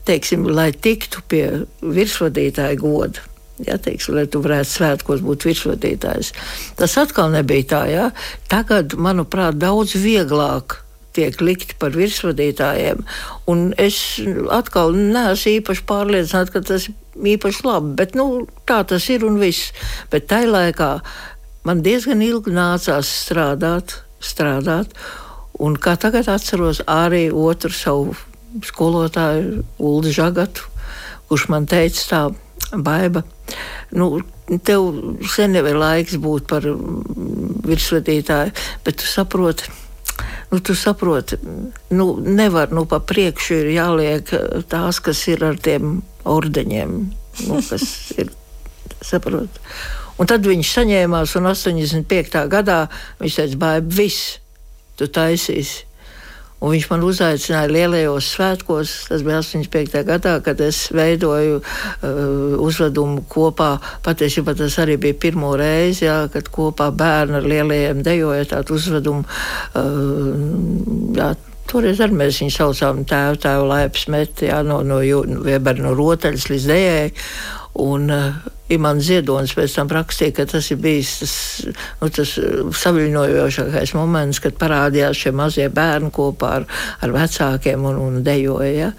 [0.09, 1.45] teiksim, lai tiktu pie
[1.83, 3.27] virsvadītāja goda.
[3.63, 6.33] Ja, teiksim, lai tu varētu svētkos būt virsvadītājs.
[6.81, 7.83] Tas atkal nebija tā.
[7.93, 8.07] Ja.
[8.51, 10.81] Tagad, manuprāt, daudz vieglāk
[11.17, 13.03] tiek likti par virsvadītājiem.
[13.51, 13.99] Un es
[14.53, 16.99] atkal neesmu īpaši pārliecināts, ka tas ir
[17.35, 17.95] īpaši labi.
[17.99, 19.73] Bet, nu, tā tas ir un viss.
[20.13, 20.93] Bet tajā laikā
[21.69, 24.95] man diezgan ilgi nācās strādāt, strādāt.
[25.63, 28.17] Un kā tagad atceros arī otru savu
[28.67, 30.65] skolotāju, Ulu Žagatu,
[31.29, 32.23] kurš man teica tā,
[32.73, 33.23] baiba.
[33.93, 34.23] Nu,
[34.65, 34.89] tev
[35.29, 36.67] sen jau ir laiks būt par
[37.69, 38.53] virsvadītāju,
[38.85, 39.69] bet tu saproti,
[40.53, 41.39] nu, tu saproti,
[41.89, 44.33] nu, nevar nu, pa priekšu ir jāliek
[44.69, 46.99] tās, kas ir ar tiem ordeņiem,
[47.49, 47.87] nu, kas
[48.21, 48.29] ir,
[49.01, 49.63] saprot.
[50.21, 52.45] Un tad viņš saņēmās, un 85.
[52.53, 52.85] gadā
[53.23, 54.37] viņš teica, bāj, viss,
[55.01, 55.87] tu taisīsi.
[56.63, 60.03] Un viņš man uzaicināja lielajos svētkos, tas bija 85.
[60.07, 62.13] gadā, kad es veidoju uh,
[62.63, 63.73] uzvedumu kopā.
[64.07, 69.27] Patiesībā tas arī bija pirmo reizi, jā, kad kopā bērni ar lielajiem dejoja tādu uzvedumu.
[69.75, 71.33] Uh, jā,
[71.73, 76.51] Toreiz arī mēs viņu saucām tēvu, tēvu laipas meti, jā, no, no, no, no rotaļas
[76.51, 77.07] līdz dējai.
[77.83, 78.43] Un uh,
[78.75, 81.35] Imants Ziedonis pēc tam rakstīja, ka tas ir bijis tas,
[82.01, 82.35] nu, tas
[82.83, 86.67] saviļņojošākais moments, kad parādījās šie mazie bērni kopā ar,
[87.05, 88.73] ar vecākiem un, un dejoja.
[88.73, 88.91] Ja?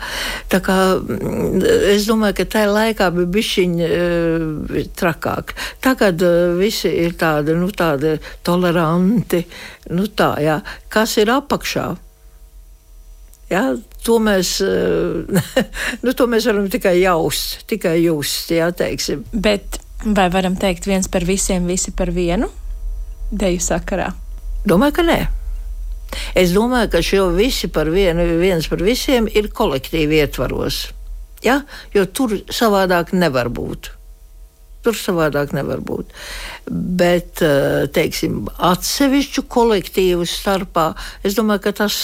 [0.51, 5.55] Tā kā mm, es domāju, ka tajā laikā bija bišķiņi uh, trakāk.
[5.83, 9.43] Tagad uh, visi ir tādi, nu, tādi toleranti,
[9.93, 10.59] nu tā, jā.
[10.93, 11.87] Kas ir apakšā?
[13.51, 13.67] Ja,
[14.05, 15.63] to, mēs, eh,
[16.05, 18.51] nu, to mēs varam tikai jaust, tikai just.
[18.53, 19.23] Jā, teiksim.
[19.33, 22.49] Bet vai varam teikt viens par visiem, visi par vienu
[23.31, 24.11] deju sakarā?
[24.67, 25.19] Domāju, ka nē.
[26.37, 30.85] Es domāju, ka šo visi par vienu, viens par visiem ir kolektīvi ietvaros.
[31.43, 31.63] Ja?
[31.95, 33.91] Jo tur savādāk nevar būt.
[34.83, 36.11] Tur savādāk nevar būt.
[36.67, 40.91] Bet, eh, teiksim, atsevišķu kolektīvu starpā,
[41.23, 41.95] es domāju, ka tas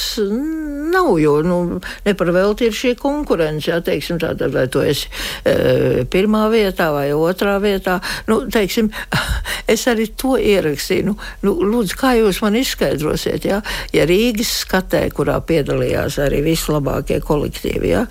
[0.92, 1.60] nav, jo nu,
[2.06, 3.70] neparvelti ir šī konkurence.
[3.72, 5.10] Jā, teiksim, tātad, vai tu esi
[5.48, 8.00] e, pirmā vietā vai otrā vietā.
[8.30, 8.92] Nu, teiksim,
[9.74, 11.10] es arī to ierakstīju.
[11.10, 13.62] Nu, nu, lūdzu, kā jūs man izskaidrosiet, jā?
[13.96, 18.06] ja Rīgas skatē, kurā piedalījās arī vislabākie kolektīvi, jā,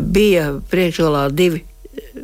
[0.00, 1.64] bija priekšgalā divi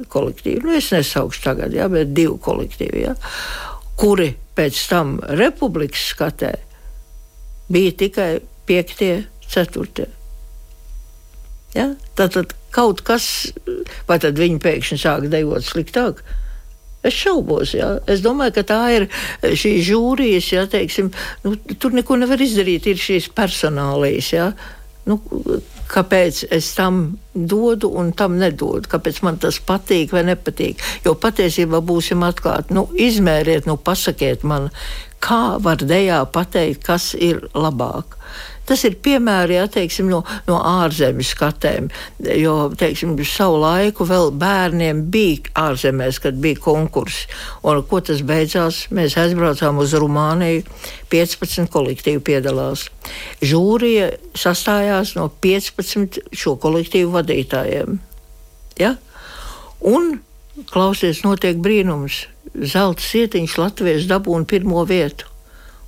[0.09, 3.15] kolektīvi, nu, es nesaukšu tagad, ja, bet divi kolektīvi, ja,
[3.99, 6.55] kuri pēc tam republikas skatē
[7.73, 8.31] bija tikai
[8.69, 10.09] piektie, ceturtie.
[11.77, 11.93] Ja?
[12.19, 13.53] Tātad kaut kas,
[14.09, 16.23] vai tad viņi pēkšņi sāk dejot sliktāk?
[17.07, 17.93] Es šaubos, jā.
[18.11, 19.07] Es domāju, ka tā ir
[19.43, 21.13] šī žūrijas, jā, teiksim,
[21.45, 24.49] nu, tur neko nevar izdarīt, ir šīs personālijas, jā.
[25.09, 25.21] Nu,
[25.89, 26.99] kāpēc es tam
[27.33, 30.83] dodu un tam nedodu, kāpēc man tas patīk vai nepatīk.
[31.07, 34.69] Jo patiesībā būsim atklāti, nu, izmēriet, nu, pasakiet man,
[35.25, 38.19] kā var dejā pateikt, kas ir labāk.
[38.69, 41.89] Tas ir piemēri ja, teiksim, no, no ārzemes skatēm.
[42.37, 47.25] Jo teiksim, savu laiku vēl bērniem bija ārzemēs, kad bija konkurss.
[47.65, 48.85] Un ko tas beidzās?
[48.93, 50.67] Mēs aizbraucām uz Rumāniju.
[51.09, 52.91] 15 kolektīvi piedalās.
[53.41, 57.97] Žūrija sastājās no 15 šo kolektīvu vadītājiem.
[58.79, 58.95] Ja?
[59.81, 60.19] Un
[60.69, 62.27] klausies, notiek brīnums.
[62.53, 65.29] Zelta sietiņš Latvijas dabūna pirmo vietu.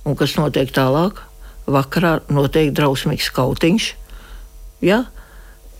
[0.07, 1.21] Un kas notiek tālāk?
[1.69, 3.89] Vakarā notiek drausmīgs kautiņš.
[4.85, 5.03] Ja?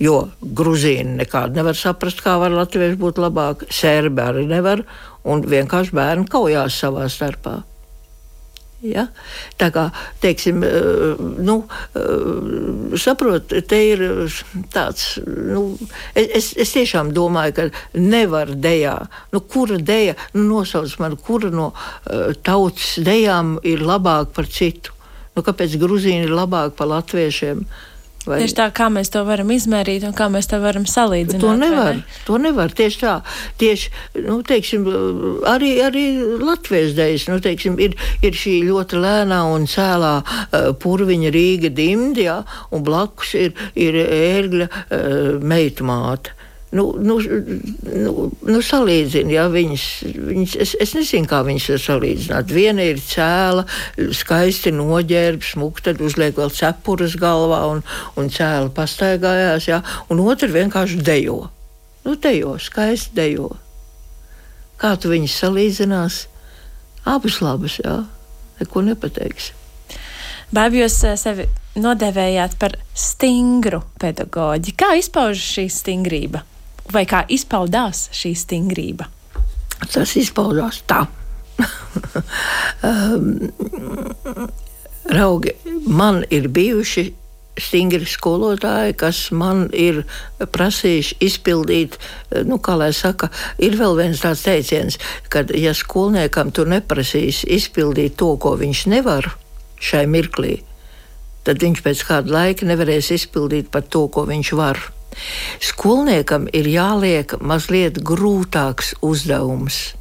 [0.02, 4.86] Jo grūzīni nekādi nevar saprast, kā var latvieši būt labāki, sērbi arī nevar,
[5.24, 7.60] un vienkārši bērni kaujās savā starpā.
[8.82, 9.04] Ja?
[9.62, 9.84] Tā kā,
[10.24, 10.63] teiksim,
[11.46, 11.58] nu,
[12.98, 14.02] saprot, te ir
[14.74, 15.67] tāds, nu,
[16.17, 18.96] es, es tiešām domāju, ka nevar dejā,
[19.36, 21.70] nu, kura deja, nu, nosauc man, kura no
[22.41, 24.98] tautas dejām ir labāka par citu.
[25.36, 27.63] Nu, kāpēc Gruzīni ir labāki par latviešiem?
[28.22, 28.38] Vai...
[28.44, 31.41] Tieši tā, kā mēs to varam izmērīt un kā mēs to varam salīdzināt.
[31.41, 31.96] To nevar.
[31.98, 32.20] Ne?
[32.28, 32.74] To nevar.
[32.78, 33.13] Tieši tā.
[33.58, 33.89] Tieši,
[34.28, 34.86] nu, teiksim,
[35.50, 36.04] arī, arī
[36.44, 42.38] latviešu dēļas nu, teiksim, ir, ir šī ļoti lēnā un cēlā uh, purviņa Rīga dimdijā,
[42.76, 46.38] un blakus ir, ir ērgļa uh, meitmāte
[46.71, 47.17] nu, nu,
[47.84, 52.53] nu, nu salīdzina, ja viņas, viņas es, es nezinu, kā viņas var salīdzināt.
[52.55, 53.65] Viena ir cēla,
[54.15, 57.84] skaisti noģērba, smuka, tad uzliek vēl cepures galvā un,
[58.19, 61.41] un cēla pastaigājās, ja, un otra vienkārši dejo.
[62.05, 63.51] Nu, dejo, skaisti dejo.
[64.81, 66.21] Kā tu viņus salīdzinās?
[67.12, 67.99] Abas labas, jā,
[68.62, 69.57] neko nepateiksi.
[70.51, 71.45] Bābi, jūs eh, sevi
[71.79, 74.73] nodēvējāt par stingru pedagoģi.
[74.75, 76.41] Kā izpaužas šī stingrība?
[76.93, 79.08] Vai kā izpaudās šī stingrība?
[79.91, 81.06] Tas izpaudās tā.
[82.86, 83.49] um,
[85.17, 85.56] raugi,
[85.88, 87.12] man ir bijuši
[87.60, 90.04] stingri skolotāji, kas man ir
[90.39, 91.97] prasījuši izpildīt,
[92.47, 94.97] nu, kā lai saka, ir vēl viens tāds teiciens,
[95.30, 99.34] ka, ja skolniekam tu neprasīsi izpildīt to, ko viņš nevar
[99.82, 100.62] šai mirklī,
[101.43, 104.80] tad viņš pēc kāda laika nevarēs izpildīt pat to, ko viņš var.
[105.62, 109.93] Skolniekam ir jāliek mazliet grūtāks uzdevums,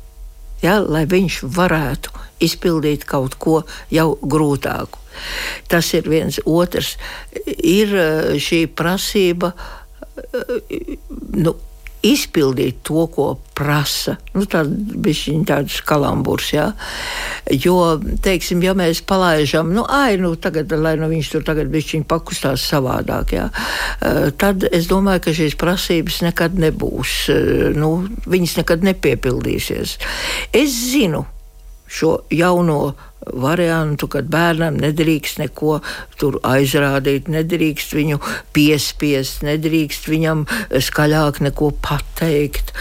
[0.62, 4.98] ja, lai viņš varētu izpildīt kaut ko jau grūtāku.
[5.68, 6.94] Tas ir viens otrs.
[7.58, 10.96] Ir eh, šī prasība eh,
[11.36, 11.56] nu,
[12.06, 14.16] izpildīt to, ko prasa.
[14.34, 15.14] Nu, Tāda
[15.48, 16.70] tāds kalamburs, jā.
[17.50, 22.06] Jo, teiksim, ja mēs palaižam, nu, ai, nu, tagad, lai nu viņš tur tagad bišķiņ
[22.10, 28.56] pakustās savādāk, jā, eh, tad es domāju, ka šīs prasības nekad nebūs, eh, nu, viņas
[28.62, 29.98] nekad nepiepildīsies.
[30.52, 31.26] Es zinu
[31.90, 32.94] šo jauno
[33.26, 35.78] variantu, kad bērnam nedrīkst neko
[36.20, 38.20] tur aizrādīt, nedrīkst viņu
[38.56, 40.46] piespiest, nedrīkst viņam
[40.88, 42.72] skaļāk neko pateikt.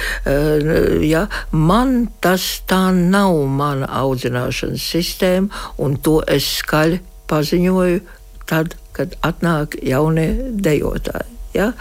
[1.06, 1.26] Ja?
[1.52, 8.00] Man tas tā nav mana audzināšanas sistēma, un to es skaļi paziņoju
[8.50, 11.28] tad, kad atnāk jaunie dejotāji.
[11.54, 11.74] Ja?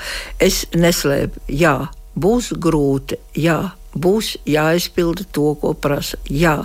[0.42, 1.76] Es neslēpu, jā,
[2.18, 3.60] būs grūti, jā,
[3.96, 6.18] būs jāizpilda to, ko prasa.
[6.30, 6.56] Jā,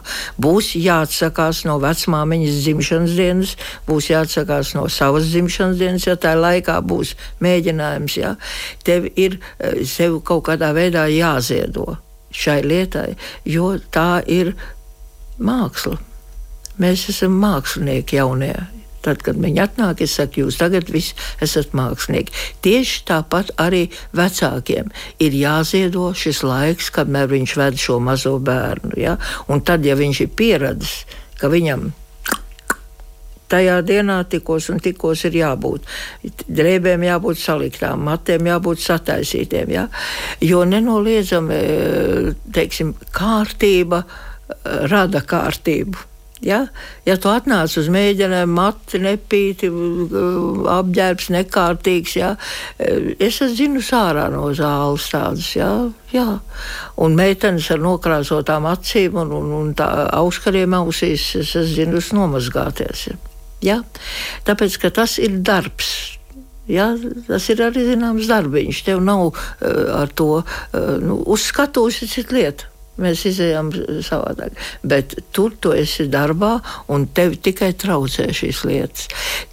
[0.41, 3.55] būs jāatsakās no vecmāmiņas dzimšanas dienas,
[3.88, 8.17] būs jāatsakās no savas dzimšanas dienas, ja tā laikā būs mēģinājums.
[8.19, 8.36] Jā.
[8.83, 11.97] Tev ir eh, sev kaut kādā veidā jāziedo
[12.33, 13.13] šai lietai,
[13.45, 14.55] jo tā ir
[15.38, 15.99] māksla.
[16.81, 18.55] Mēs esam mākslinieki jaunie.
[19.04, 22.36] Tad, kad viņi atnāk, es saku, jūs tagad visi esat mākslinieki.
[22.63, 28.96] Tieši tāpat arī vecākiem ir jāziedo šis laiks, kamēr viņš ved šo mazo bērnu.
[29.02, 29.18] Ja?
[29.52, 31.04] Un tad, ja viņš ir pieradis,
[31.42, 31.92] ka viņam
[33.54, 35.89] tajā dienā tikos un tikos ir jābūt.
[36.48, 39.74] Drēbēm jābūt saliktām, matiem jābūt sataisītiem.
[39.76, 39.88] Ja?
[40.42, 41.60] Jo nenoliedzami
[42.56, 44.04] teiksim, kārtība
[44.89, 46.12] rada kārtību.
[46.43, 46.60] Ja,
[47.08, 49.69] ja tu atnāc uz mēģinājumu, mati, nepīti,
[50.73, 52.34] apģērbs nekārtīgs, ja,
[52.79, 55.69] es zinu sārā no zāles tādas, ja,
[56.12, 56.27] jā.
[56.99, 59.88] Un meitenes ar nokrāsotām acīm un, un, un tā
[60.19, 63.08] auskariem ausīs, es zinu, nomazgāties.
[63.63, 63.79] Ja.
[64.43, 65.93] Tāpēc, ka tas ir darbs.
[66.67, 66.93] Ja,
[67.27, 68.84] tas ir arī zināms darbiņš.
[68.88, 69.39] Tev nav uh,
[69.95, 72.72] ar to uh, nu, uzskatūs, ir cita lieta.
[73.01, 73.71] Mēs izējām
[74.06, 74.58] savādāk.
[74.86, 76.60] Bet tur tu esi darbā,
[76.93, 79.08] un tev tikai traucē šīs lietas.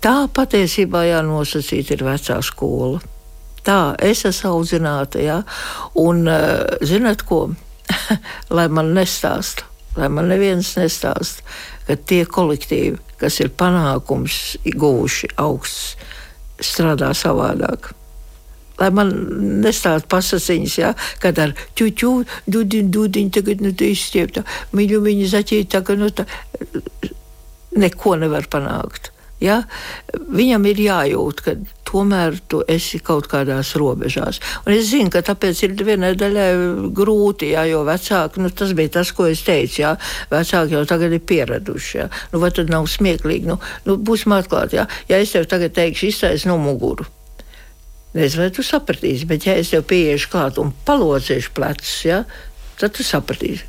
[0.05, 3.01] Tā patiesībā jānosacīt ir vecā skola.
[3.65, 5.41] Tā es esmu audzināta, ja?
[6.01, 7.47] un uh, zinat ko?
[8.57, 11.45] lai man nestāsta, lai man neviens nestāsta,
[11.89, 15.97] ka tie kolektīvi, kas ir panākums guvuši augsts,
[16.61, 17.95] strādā savādāk
[18.81, 19.13] lai man
[19.65, 22.13] nestāst pasaciņas, ja, kad ar ķuķu,
[22.49, 24.45] dudiņu, dudiņu, tagad, nu, tu izstiepta,
[24.77, 26.27] mīļu viņa zaķīt, tā, ka, nu, tā,
[27.77, 29.13] neko nevar panākt.
[29.41, 29.63] Ja?
[30.13, 31.55] Viņam ir jājūt, ka
[31.89, 34.41] tomēr tu esi kaut kādās robežās.
[34.67, 36.51] Un es zinu, ka tāpēc ir vienai daļai
[36.97, 39.95] grūti, jā, jo vecāki, nu, tas bija tas, ko es teicu, jā,
[40.31, 41.95] vecāki jau tagad ir pieraduši.
[42.03, 42.11] Jā.
[42.35, 43.49] Nu, vai tad nav smieklīgi?
[43.49, 43.57] Nu,
[43.89, 44.87] nu, būsim atklāti, jā.
[45.09, 47.09] ja es tev tagad teikšu, iztais no muguru.
[48.15, 52.25] Nezinu, vai tu sapratīsi, bet ja es tev pieiešu klāt un palocīšu plecus, ja,
[52.81, 53.69] tad tu sapratīsi.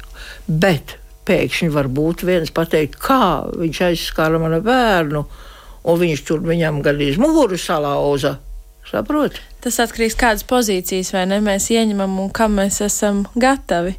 [0.49, 0.95] Bet
[1.29, 5.21] pēkšņi var būt viens pateikt, kā viņš aizskāra manu bērnu,
[5.85, 8.39] un viņš tur viņam gandrīz muguru salauza.
[8.89, 9.39] Saproti?
[9.61, 13.93] Tas atkarīgs no kādas pozīcijas ne mēs ieņemam un kam mēs esam gatavi.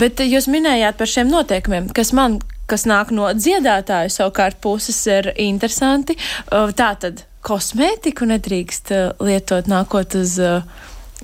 [0.00, 5.34] Bet jūs minējāt par šiem noteikumiem, kas man, kas nāk no dziedātāju savukārt puses, ir
[5.36, 6.16] interesanti.
[6.48, 10.36] Tā tad kosmētiku nedrīkst lietot nākot uz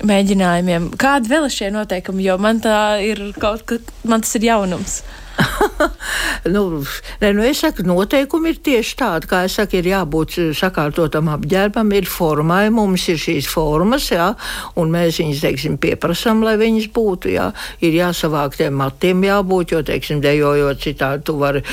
[0.03, 0.93] mēģinājumiem.
[0.99, 2.61] Kādi vēl ir šie noteikumi, jo man
[3.03, 3.65] ir kaut
[4.07, 5.01] man tas ir jaunums.
[6.53, 6.83] nu,
[7.21, 11.29] ne, nu, es saku, noteikumi ir tieši tādi, kā es saku, ir jābūt eh, sakārtotam
[11.33, 14.31] apģērbam, ir formai, mums ir šīs formas, jā,
[14.79, 17.49] un mēs viņus, teiksim, pieprasam, lai viņas būtu, jā,
[17.83, 21.63] ir jāsavāk tiem matiem jābūt, jo, teiksim, dejojot citādi, tu vari,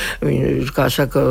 [0.77, 1.25] kā saka,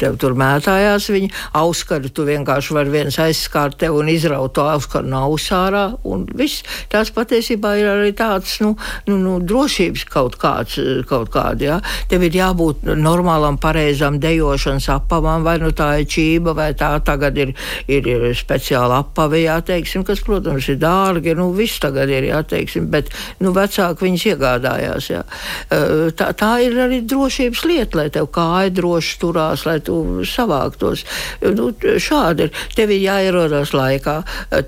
[0.00, 5.08] tev tur mētājās viņi, auskaru, tu vienkārši vari viens aizskārt tev un izraut to auskaru
[5.10, 8.74] no ausārā, un viss, tās patiesībā ir arī tāds, nu,
[9.08, 10.78] nu, nu drošības kaut kāds,
[11.08, 11.68] kaut kāds tādi.
[11.68, 11.80] Ja?
[12.08, 17.36] Tev ir jābūt normālam, pareizam dejošanas apavām, vai nu tā ir čība, vai tā tagad
[17.38, 17.54] ir,
[17.88, 21.34] ir, ir speciāla apava, jāteiksim, kas, protams, ir dārgi.
[21.36, 25.10] Nu, viss tagad ir, jāteiksim, bet nu, vecāki viņus iegādājās.
[25.10, 25.24] Ja?
[25.68, 31.04] Tā, tā ir arī drošības lieta, lai tev kāja droši turās, lai tu savāktos.
[31.42, 32.64] Nu, šādi ir.
[32.76, 34.18] Tev ir jāierodas laikā.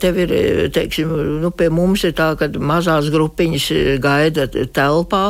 [0.01, 0.34] Tev ir,
[0.74, 1.12] teiksim,
[1.43, 3.68] nu, pie mums ir tā, ka mazās grupiņas
[4.03, 5.22] gaida telpā,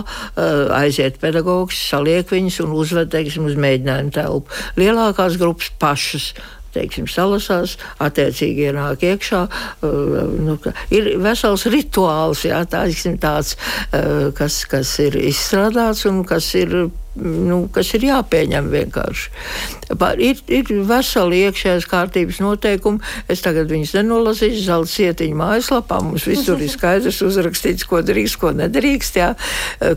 [0.77, 4.51] aiziet pedagoģi pedagogs saliek viņus un uzved teiksim, uz mēģinājumu telpu.
[4.79, 6.33] Lielākās grupas pašas
[6.71, 9.41] teiksim, salasās, attiecīgi ienāk iekšā.
[9.83, 10.55] Uh, nu,
[10.95, 13.57] ir vesels rituāls, jā, tā, teiksim, tāds,
[13.91, 19.31] uh, kas, kas ir izstrādāts un kas ir nu, kas ir jāpieņem vienkārši.
[20.23, 23.03] Ir, ir veseli iekšējās kārtības noteikumi.
[23.31, 24.61] Es tagad viņus nenolasīšu.
[24.61, 29.19] Zelta sietiņa mājaslapā mums visur ir skaidrs uzrakstīts, ko drīkst, ko nedrīkst.
[29.19, 29.33] Jā.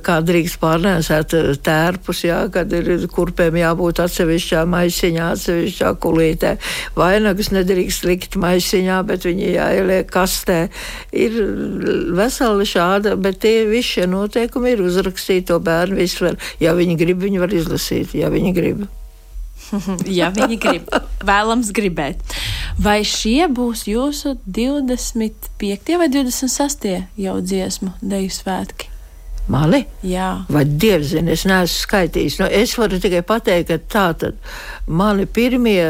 [0.05, 1.35] Kā drīkst pārnēsāt
[1.65, 6.55] tērpus, jā, kad ir kurpēm jābūt atsevišķā maisiņā, atsevišķā kulītē.
[6.97, 10.59] Vainagus nedrīkst likt maisiņā, bet viņi jāieliek kastē.
[11.13, 11.37] Ir
[12.17, 16.39] veseli šāda, bet tie visi šie noteikumi ir uzrakstīti to bērnu visur.
[16.63, 18.85] Ja viņi grib, viņi var izlasīt, ja viņi grib.
[20.19, 20.89] ja viņi grib,
[21.25, 22.23] vēlams gribēt.
[22.81, 25.93] Vai šie būs jūsu 25.
[25.99, 26.89] vai 26.
[27.21, 28.89] jau dziesmu deju svētki?
[29.51, 29.81] Mani?
[30.07, 30.45] Jā.
[30.47, 32.37] Vai dievs zina, es neesmu skaitījis.
[32.39, 34.37] Nu, es varu tikai pateikt, ka tā tad
[34.87, 35.83] mani pirmie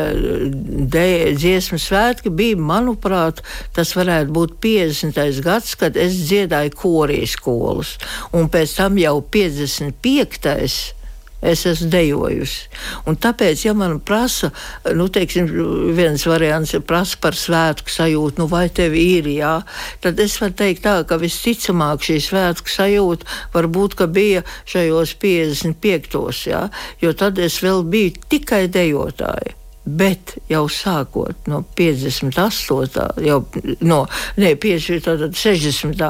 [0.89, 3.43] dziesmu svētki bija, manuprāt,
[3.77, 5.21] tas varētu būt 50.
[5.45, 7.93] gads, kad es dziedāju korijas skolas.
[8.33, 11.02] Un pēc tam jau 55
[11.43, 12.69] es esmu dejojusi.
[13.09, 14.51] Un tāpēc, ja man prasa,
[14.95, 15.49] nu, teiksim,
[15.95, 19.55] viens variants prasa par svētku sajūtu, nu, vai tev ir, jā,
[20.03, 26.47] tad es varu teikt tā, ka visticamāk šī svētku sajūta varbūt, ka bija šajos 55.
[26.49, 26.67] jā,
[27.03, 29.62] jo tad es vēl biju tikai dejotāja.
[29.83, 33.01] Bet jau sākot no 58.
[33.25, 33.39] jau
[33.83, 33.97] no
[34.39, 36.05] ne, 50, 60.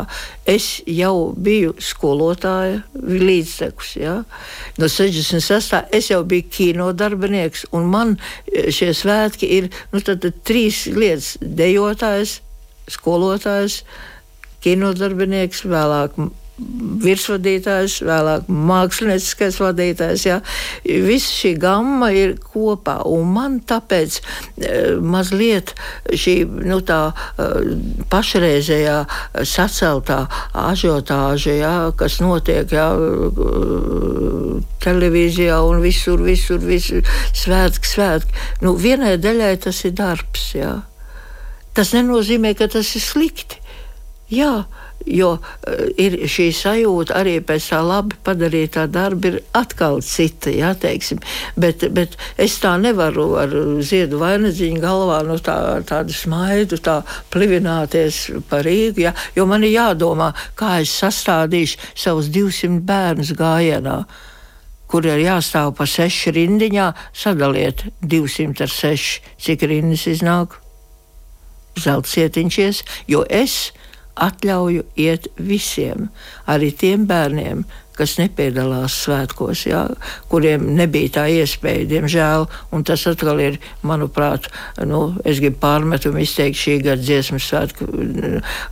[0.46, 3.96] es jau biju skolotāja līdztekus.
[3.98, 4.20] Ja?
[4.78, 5.74] No 66.
[5.90, 8.16] es jau biju kino darbinieks, un man
[8.46, 12.42] e, šie svētki ir nu, tad, tad trīs lietas- dejotājs,
[12.94, 13.82] skolotājs,
[14.64, 16.22] kinodarbinieks, vēlāk
[17.04, 20.26] virsvadītājs, vēlāk mākslinieckais vadītājs.
[20.28, 20.38] Ja.
[20.86, 25.74] Visa šī gama ir kopā, un man tāpēc e, mazliet
[26.14, 26.36] šī
[26.70, 26.99] nu, tā,
[27.41, 27.47] e,
[28.12, 28.99] pašreizējā
[29.49, 30.20] saceltā
[30.64, 32.91] ažiotāža, ja, kas notiek ja,
[34.84, 37.01] televīzijā un visur, visur, visur
[37.34, 38.45] svētki, svētki.
[38.62, 40.51] Nu, vienai daļai tas ir darbs.
[40.60, 40.78] Ja.
[41.74, 43.58] Tas nenozīmē, ka tas ir slikti.
[44.34, 44.64] Jā,
[45.06, 50.51] Jo uh, ir šī sajūta arī pēc tā labi padarītā darba, ir atkal cita.
[50.54, 51.22] Jā, teiksim.
[51.60, 57.01] bet, bet es tā nevaru ar ziedu vainagdziņu galvā no tā, tādu smaidu tā
[57.34, 59.08] plivināties par Rīgu.
[59.08, 64.04] Jā, jo man ir jādomā, kā es sastādīšu savus 200 bērnus gājienā
[64.93, 70.60] kur ir jāstāv pa sešu rindiņā, sadaliet 200 ar 6, cik rindas iznāk.
[71.82, 73.72] Zelta cietiņšies, jo es
[74.16, 76.09] atļauju iet visiem,
[76.49, 77.64] arī tiem bērniem,
[77.97, 79.84] kas nepiedalās svētkos, jā,
[80.32, 82.47] kuriem nebija tā iespēja, diemžēl.
[82.88, 84.49] Tas atkal ir, manuprāt,
[84.89, 87.88] nu, es gribu pārmetumu izteikt šī gada dziesmu svētku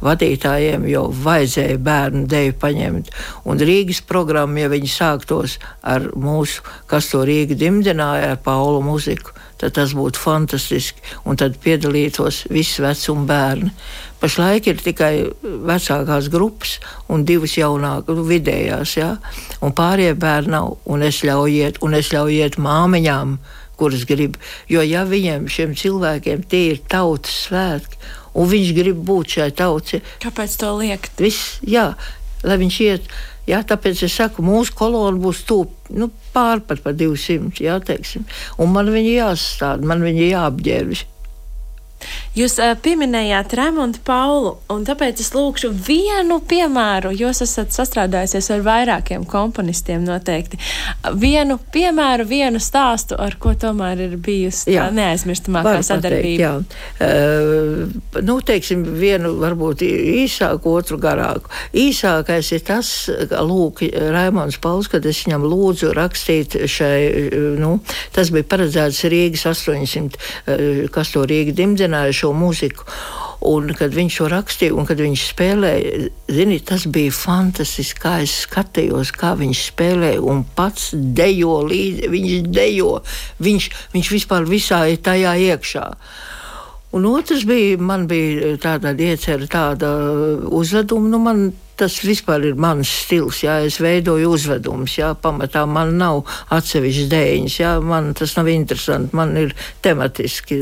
[0.06, 3.14] vadītājiem, jo vajadzēja bērnu deju paņemt.
[3.46, 9.36] Un Rīgas programma, ja viņi sāktos ar mūsu, kas to Rīgu dimdināja, ar Paulu muziku,
[9.62, 11.04] tad tas būtu fantastiski.
[11.30, 13.76] Un tad piedalītos visi vecuma bērni.
[14.22, 16.76] Pašlaik ir tikai vecākās grupas
[17.10, 18.94] un divas jaunākas, nu, vidējās.
[19.00, 19.16] Ja?
[19.66, 23.36] Un pārējie bērni nav, un es ļaujiet, un es ļaujiet māmiņām,
[23.82, 24.38] kuras grib.
[24.70, 27.98] Jo ja viņiem, šiem cilvēkiem, tie ir tautas svētki,
[28.38, 31.22] un viņš grib būt šai tautai, kāpēc to liekt?
[31.22, 31.90] Viss, jā,
[32.46, 33.12] lai viņš iet.
[33.50, 37.58] Jā, tāpēc es saku, mūsu kolona būs tuvu nu, pārpat par 200.
[37.66, 38.28] Jā, teiksim.
[38.62, 41.08] un man viņi jāsastāda, man viņi jāapģērbj.
[42.32, 47.12] Jūs pieminējāt Raimondu Paulu, un tāpēc es lūkšu vienu piemēru.
[47.20, 50.60] Jūs esat sastrādājusies ar vairākiem komponistiem noteikti.
[51.20, 56.54] Vienu piemēru, vienu stāstu, ar ko tomēr ir bijusi tā neaizmirstamākā sadarbība.
[56.62, 61.52] Pateikt, uh, nu, teiksim, vienu varbūt īsāku, otru garāku.
[61.76, 62.94] Īsākais ir tas,
[63.30, 66.96] ka lūk, Raimonds Pauls, kad es viņam lūdzu rakstīt šai,
[67.60, 67.76] nu,
[68.16, 72.88] tas bija paredzēts Rīgas 800, kas to Rīga dimdena zināja šo mūziku.
[73.52, 78.02] Un, kad viņš to rakstīja, un kad viņš spēlēja, zini, tas bija fantastiski.
[78.04, 82.12] Kā es skatījos, kā viņš spēlēja, un pats dejo līdzi.
[82.14, 83.00] Viņš dejo,
[83.42, 85.88] viņš, viņš vispār visā ir tajā iekšā.
[86.92, 89.92] Un otrs bija, man bija tāda iecerta, tāda
[90.52, 91.10] uzveduma.
[91.10, 91.46] Nu, man
[91.82, 96.22] tas vispār ir mans stils, jā, es veidoju uzvedumus, jā, pamatā man nav
[96.54, 100.60] atsevišķas dēļas, jā, man tas nav interesanti, man ir tematiski.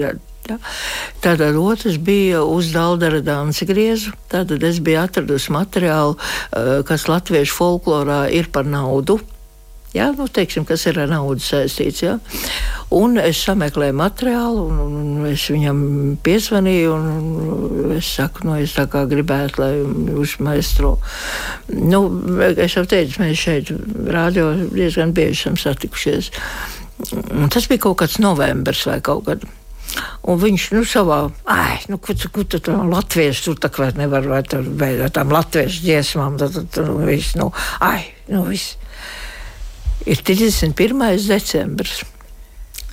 [0.50, 0.60] Ja?
[1.24, 4.14] Tātad otrs bija uz Daldera dansa griezu.
[4.32, 9.20] Tātad es biju atradusi materiālu, eh, kas latviešu folklorā ir par naudu.
[9.90, 12.04] Jā, nu, teiksim, kas ir ar naudu saistīts.
[12.04, 12.20] Jā.
[12.94, 15.80] Un es sameklēju materiālu, un, un es viņam
[16.26, 16.98] piezvanīju.
[17.98, 21.00] Es saku, nu, es gribētu, lai jūs maestro.
[21.74, 22.04] Nu,
[22.54, 23.74] es jau teicu, mēs šeit
[24.14, 26.30] rādio diezgan bieži esam satikušies.
[27.34, 29.59] Un tas bija kaut kāds novembris vai kaut kāds.
[30.30, 31.20] Un viņš nu, savā,
[31.50, 35.14] ai, nu, ko tu, ko tu tam latviešu tur tā kā nevar vai tur, ar
[35.16, 37.50] tām latviešu dziesmām, tad, tad, tad nu, viss, nu,
[37.86, 38.76] ai, nu, viss.
[40.06, 41.02] Ir 31.
[41.28, 42.02] decembris.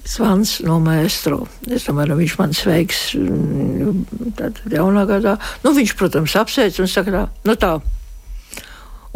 [0.07, 1.49] Svans no maestro.
[1.67, 3.03] Es domāju, nu, viņš man sveiks
[4.39, 5.35] tad jaunā gadā.
[5.65, 7.77] Nu, viņš, protams, apsveic un saka nu tā.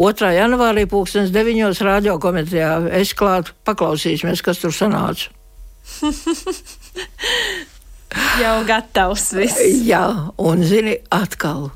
[0.01, 0.31] 2.
[0.33, 1.83] janvārī pūkstens 9.
[1.85, 5.29] radio komitejā es klāt paklausīsimies, kas tur sanāca.
[8.41, 9.61] Jau gatavs viss.
[9.87, 10.07] Jā,
[10.39, 11.71] un zini, atkal.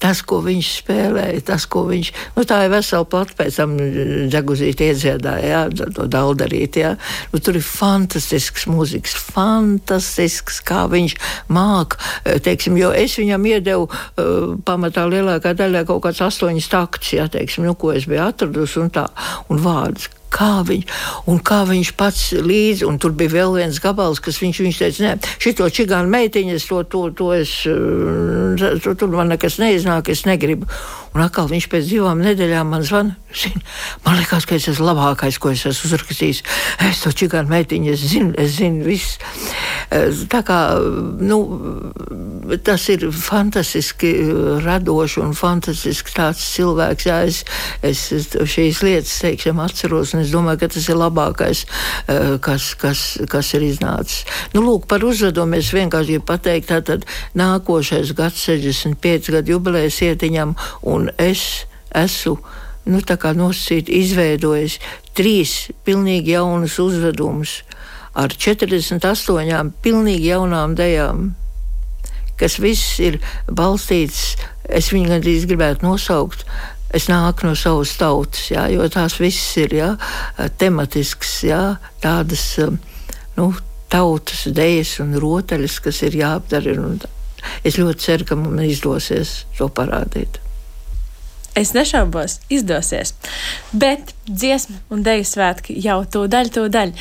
[0.00, 2.08] Tas, ko viņš spēlēja, tas, ko viņš.
[2.32, 3.74] Nu, tā ir vesela plata, pēc tam
[4.32, 6.78] deguzīt iedziedāja, jā, to daudarīt.
[6.80, 6.94] Jā.
[7.34, 11.16] Nu, tur ir fantastisks mūzikas, fantastisks, kā viņš
[11.52, 11.98] māk.
[12.46, 17.68] Teiksim, jo es viņam iedevu uh, pamatā lielākā daļā kaut kāds astoņas takts, jā, teiksim,
[17.68, 19.04] nu, ko es biju atradusi un tā,
[19.52, 20.84] un vārdus kā, viņ,
[21.46, 25.12] kā viņš pats līdzi, un tur bija vēl viens gabals, kas viņš, viņš teica, nē,
[25.42, 30.70] šito čigānu meitiņas, to, to, to es, eh, to, tur man nekas neiznāk, es negribu.
[31.10, 33.16] Un atkal viņš pēc divām nedēļām man zvana.
[34.04, 36.42] Man liekas, ka es esmu labākais, ko es esmu uzrakstījis.
[36.86, 39.18] Es to čigānu meitiņu, es zinu, es zinu viss.
[39.90, 40.58] Eh, tā kā,
[41.18, 41.38] nu,
[42.66, 44.12] tas ir fantastiski
[44.64, 47.08] radoši un fantastisks tāds cilvēks.
[47.10, 47.42] Jā, es,
[47.86, 51.64] es šīs lietas, teiksim, atceros un es domāju, ka tas ir labākais,
[52.06, 54.26] eh, kas, kas, kas ir iznācis.
[54.54, 57.06] Nu, lūk, par uzvedumu es vienkārši gribu pateikt, tātad
[57.38, 60.54] nākošais gads, 65 gadu jubilejas ietiņam,
[60.90, 61.64] un es
[61.96, 62.36] esmu
[62.90, 64.78] nu, nosacīt, izveidojis
[65.16, 67.60] trīs pilnīgi jaunus uzvedumus
[68.18, 71.30] ar 48 pilnīgi jaunām dejām
[72.40, 76.46] kas viss ir balstīts, es viņu gandrīz gribētu nosaukt
[76.90, 79.90] Es nāku no savas tautas, jā, jo tās visas ir jā,
[80.58, 81.60] tematiskas, jā,
[82.02, 82.42] tādas
[83.36, 83.52] nu,
[83.90, 86.74] tautas idejas un rotaļas, kas ir jāapdara.
[87.62, 90.42] Es ļoti ceru, ka man izdosies to parādīt.
[91.58, 93.14] Es nešaubos, izdosies.
[93.72, 96.92] Bet dziesmu un dēļu svētki jau tūdaļ, tūdaļ.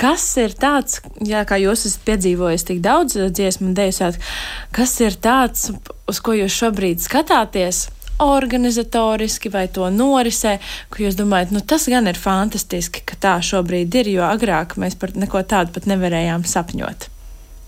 [0.00, 4.32] Kas ir tāds, jā, kā jūs esat piedzīvojis tik daudz dziesmu un dēļu svētku,
[4.72, 5.68] kas ir tāds,
[6.08, 7.88] uz ko jūs šobrīd skatāties?
[8.18, 10.56] organizatoriski vai to norisē,
[10.90, 14.98] ka jūs domājat, nu tas gan ir fantastiski, ka tā šobrīd ir, jo agrāk mēs
[14.98, 17.08] par neko tādu pat nevarējām sapņot.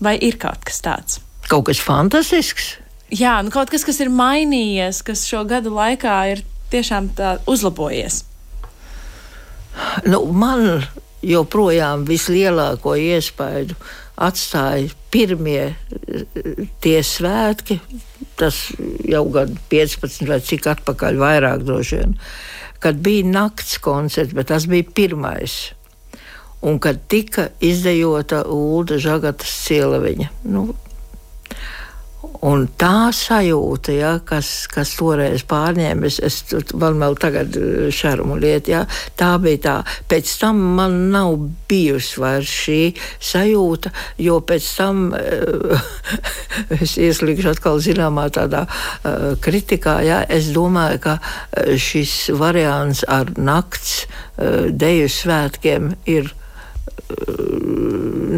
[0.03, 1.21] Vai ir kaut kas tāds?
[1.47, 2.80] Kaut kas fantastisks?
[3.11, 7.09] Jā, nu kaut kas, kas ir mainījies, kas šo gadu laikā ir tiešām
[7.51, 8.21] uzlabojies.
[10.07, 10.85] Nu, man
[11.21, 13.75] joprojām vislielāko iespaidu
[14.21, 15.73] atstāja pirmie
[16.83, 17.79] tie svētki,
[18.39, 18.61] tas
[19.07, 22.15] jau gadu 15 vai cik atpakaļ, vairāk droši vien,
[22.81, 25.59] kad bija nakts koncerts, bet tas bija pirmais.
[26.61, 30.27] Un kad tika izdejota Ulda Žagatas cielaviņa.
[30.53, 30.67] Nu,
[32.41, 36.39] Un tā sajūta, ja, kas, kas toreiz pārņēma, es, es
[36.73, 38.79] man vēl tagad eh, šarmu lietu, ja,
[39.19, 39.75] tā bija tā.
[40.09, 41.35] Pēc tam man nav
[41.69, 42.79] bijusi vairs šī
[43.21, 43.93] sajūta,
[44.25, 45.03] jo pēc tam
[46.81, 51.17] es ieslīgšu atkal zināmā tādā uh, kritikā, ja, es domāju, ka
[51.77, 56.33] šis variants ar nakts uh, deju svētkiem ir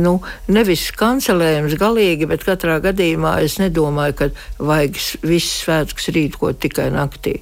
[0.04, 0.14] nu,
[0.52, 4.30] nevis kancelējums galīgi, bet katrā gadījumā es nedomāju, ka
[4.64, 7.38] vajag visus svētkus rīkot tikai naktī.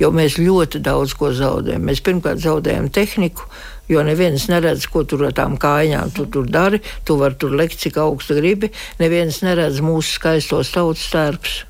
[0.00, 1.86] Jo mēs ļoti daudz ko zaudējam.
[1.88, 3.48] Mēs pirmkārt zaudējam tehniku.
[3.90, 6.80] Jo neviens neredz, ko tur ar tām kājām tu tur dari.
[7.06, 8.72] Tu vari tur lekt, cik augstu gribi.
[8.98, 11.60] Neviens neredz mūsu skaistos tautas tērps.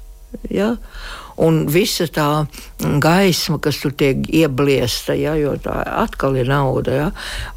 [0.48, 0.74] Ja?
[1.42, 2.46] Un visa tā
[3.02, 5.74] gaisma, kas tur tiek iebliesta, ja, jo tā
[6.04, 6.94] atkal ir nauda.
[6.96, 7.08] Ja.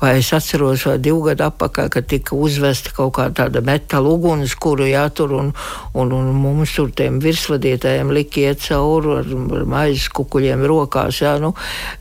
[0.01, 4.55] Vai es atceros, vai divu gadu atpakaļ, kad tika uzvesta kaut kā tāda metāla uguns,
[4.59, 5.53] kuru jātur, un,
[5.93, 11.21] un, un mums tur tiem virsvadītājiem lika iet cauri ar, ar maizes kukuļiem rokās.
[11.23, 11.38] Ja.
[11.41, 11.53] Nu,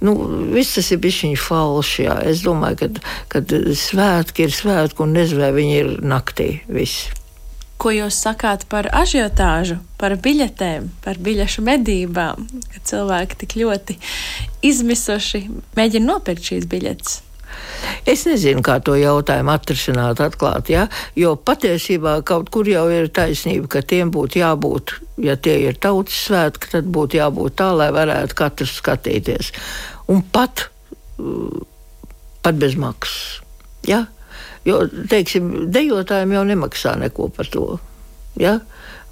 [0.03, 0.17] nu,
[0.55, 1.95] viss tas ir bijis viņa falšs.
[2.07, 2.19] Ja.
[2.27, 2.93] Es domāju,
[3.31, 7.15] ka svētki ir svētki, un vai viņi ir naktī visi.
[7.79, 13.99] Ko jūs sakāt par ažiotāžu, par biļetēm, par biļešu medībām, ka cilvēki tik ļoti
[14.67, 15.45] izmisuši
[15.79, 17.21] mēģina nopirkt šīs biļetes?
[18.09, 20.87] Es nezinu, kā to jautājumu atrisināt atklāti, ja?
[21.19, 26.19] jo patiesībā kaut kur jau ir taisnība, ka tiem būtu jābūt, ja tie ir tautas
[26.27, 29.53] svētki, tad būtu jābūt tā, lai varētu katrs skatīties.
[30.11, 30.69] Un pat,
[32.43, 33.43] pat bez maksas.
[33.87, 34.07] Ja?
[34.69, 37.71] Jo, teiksim, dejotājiem jau nemaksā neko par to.
[38.39, 38.59] Ja?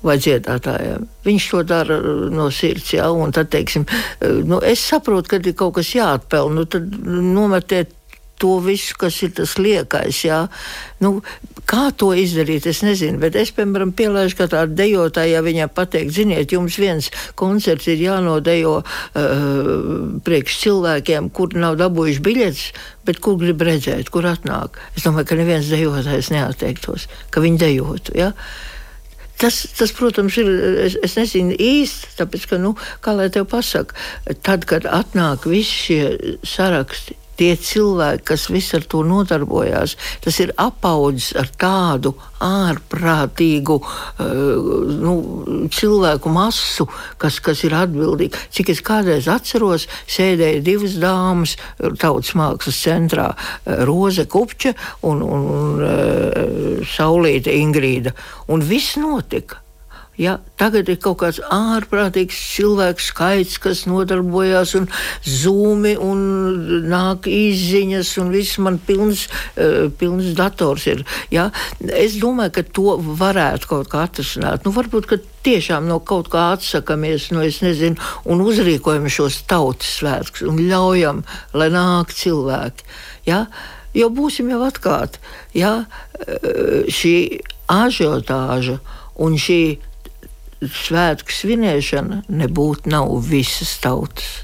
[0.07, 1.07] vai dziedātājiem.
[1.27, 5.57] Viņš to dara uh, no sirds, un tad, teiksim, uh, nu, es saprotu, ka ir
[5.59, 7.96] kaut kas jāatpelna, nu, tad nometiet
[8.41, 10.21] to visu, kas ir tas liekais.
[10.27, 10.43] Jā.
[11.03, 11.21] Nu,
[11.69, 16.15] kā to izdarīt, es nezinu, bet es, piemēram, pielaidu, ka tāda dejotāja, ja viņai pateikt,
[16.17, 19.67] ziniet, jums viens koncerts ir jānodejo uh,
[20.27, 22.71] priekš cilvēkiem, kur nav dabūjuši biļetes,
[23.09, 24.81] bet kur grib redzēt, kur atnāk.
[24.95, 28.17] Es domāju, ka neviens dejotājs neatteiktos, ka viņi dejotu.
[28.19, 28.33] Ja?
[29.37, 30.49] Tas, tas, protams, ir.
[30.87, 32.73] Es, es nezinu īsti, tāpēc, ka, nu,
[33.05, 33.97] kā lai te pasakā,
[34.47, 40.53] tad, kad atnāk visi šie saraksti, tie cilvēki, kas visu ar to nodarbojās, tas ir
[40.61, 42.15] apaudzis ar tādu
[42.45, 44.25] ārprātīgu uh,
[45.01, 45.15] nu,
[45.73, 46.89] cilvēku masu,
[47.21, 48.47] kas, kas ir atbildīgi.
[48.57, 51.57] Cik es kādreiz atceros, sēdēja divas dāmas
[52.01, 54.75] tautas mākslas centrā eh,- Roze Kupča
[55.09, 58.13] un, un, un Saulīte Ingrīda.
[58.53, 59.66] Un viss notika.
[60.17, 64.89] Ja, tagad ir kaut kāds ārprātīgs cilvēku skaits, kas nodarbojas un
[65.29, 66.23] zūmi, un
[66.89, 69.27] nāk izziņas, un viss man pilns,
[69.61, 71.05] uh, pilns dators ir.
[71.33, 71.51] Ja.
[71.85, 74.65] Es domāju, ka to varētu kaut kā atrisināt.
[74.65, 80.47] Nu, varbūt, ka tiešām no kaut kā atsakamies, nu, nezinu, un uzrīkojam šos tautas svētkus
[80.49, 82.89] un ļaujam, lai nāk cilvēki.
[83.29, 83.47] Ja.
[83.97, 85.21] Jo būsim jau atklāti,
[85.57, 85.87] ja
[86.21, 87.15] eh, šī
[87.73, 88.77] ažiotāža
[89.25, 89.61] un šī
[90.63, 94.43] svētku svinēšana nebūtu nav visas tautas.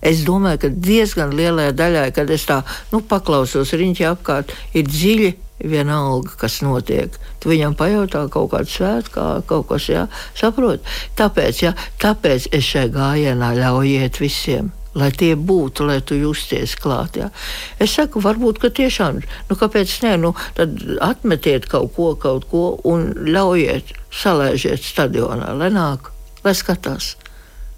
[0.00, 5.34] Es domāju, ka diezgan lielai daļai, kad es tā nu, paklausos riņķi apkārt, ir dziļi
[5.60, 7.20] vienalga, kas notiek.
[7.40, 10.08] Tu viņam pajautā kaut kādu svētku, kaut kas, jā,
[10.38, 10.80] saprot.
[11.20, 17.18] Tāpēc, jā, tāpēc es šai gājienā ļaujiet visiem lai tie būtu, lai tu justies klāt.
[17.20, 17.30] Ja?
[17.78, 19.20] Es saku, varbūt, ka tiešām,
[19.50, 25.70] nu, kāpēc ne, nu, tad atmetiet kaut ko, kaut ko un ļaujiet, salaižiet stadionā, lai
[25.74, 26.10] nāk,
[26.44, 27.14] lai skatās,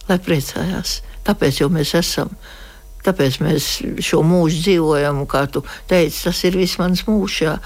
[0.08, 1.00] lai priecājās.
[1.26, 2.32] Tāpēc jau mēs esam.
[3.02, 3.66] Tāpēc mēs
[4.04, 7.40] šo mūžu dzīvojam, kā tu teici, tas ir viss mans mūžs.
[7.42, 7.56] Jā.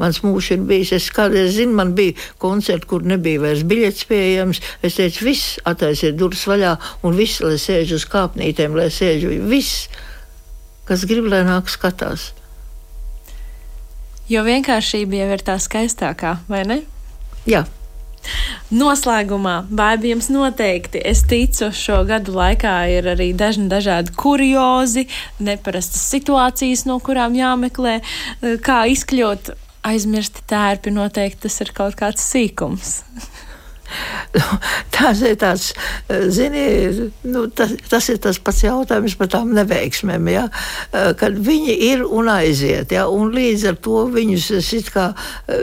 [0.00, 0.94] Mans mūžs ir bijis.
[0.96, 4.62] Es kādreiz zinu, man bija koncerti, kur nebija vairs biļets pieejams.
[4.82, 6.74] Es teicu, viss attaisiet durvis vaļā,
[7.06, 9.86] un viss, lai sēž uz kāpnītēm, lai sēž viss,
[10.88, 12.32] kas grib, lai nāk skatās.
[14.30, 16.82] Jo vienkāršība jau ir tā skaistākā, vai ne?
[17.50, 17.64] Jā.
[18.70, 25.06] Noslēgumā, Bābi, jums noteikti, es ticu, šo gadu laikā ir arī dažni dažādi kuriozi,
[25.42, 27.98] neparastas situācijas, no kurām jāmeklē,
[28.66, 29.54] kā izkļūt.
[29.90, 32.98] Aizmirsti tērpi noteikti tas ir kaut kāds sīkums.
[34.94, 35.70] Tas ir tāds,
[36.32, 36.64] zini,
[37.30, 40.44] nu, tas, tas ir tas pats jautājums par tām neveiksmēm, ja?
[40.90, 43.06] kad viņi ir un aiziet, ja?
[43.08, 45.10] un līdz ar to viņus es it kā,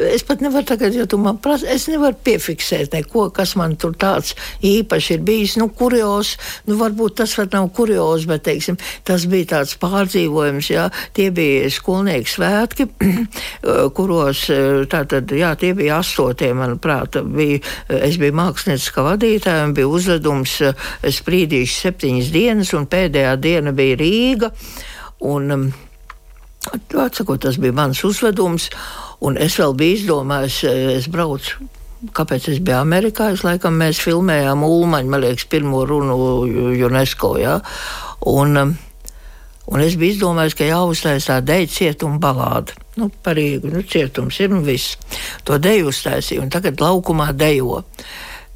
[0.10, 3.94] es pat nevaru tagad, ja tu man prasa, es nevaru piefiksēt neko, kas man tur
[4.00, 4.34] tāds
[4.66, 6.34] īpaši ir bijis, nu, kurios,
[6.68, 10.88] nu, varbūt tas var nav kurios, bet, teiksim, tas bija tāds pārdzīvojums, ja?
[11.18, 12.90] tie bija skolnieku svētki,
[13.98, 14.48] kuros,
[14.92, 17.62] tātad, jā, tie bija astotie, manuprāt, bija,
[18.02, 20.56] es es biju mākslinieca vadītāja un bija uzvedums
[21.20, 24.50] sprīdīšu septiņas dienas, un pēdējā diena bija Rīga.
[25.30, 25.68] Un, um,
[26.68, 28.68] Atsakot, tas bija mans uzvedums,
[29.24, 30.64] un es vēl biju izdomājis,
[30.98, 31.70] es braucu
[32.14, 33.32] Kāpēc es biju Amerikā?
[33.34, 36.18] Es laikam mēs filmējām Ulmaņu, man liekas, pirmo runu
[36.86, 37.32] UNESCO.
[37.42, 37.56] Ja?
[38.30, 38.76] Un, um,
[39.74, 42.78] un es biju izdomājis, ka jāuztaisa tā deja cietuma balāde.
[42.98, 44.98] Nu, par Rīgu, nu, cietums ir un viss.
[45.46, 47.84] To deju uztaisīju, un tagad laukumā dejo.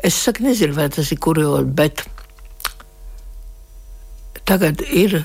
[0.02, 2.02] Es saku, nezinu, vai tas ir kurjot, bet
[4.50, 5.22] tagad ir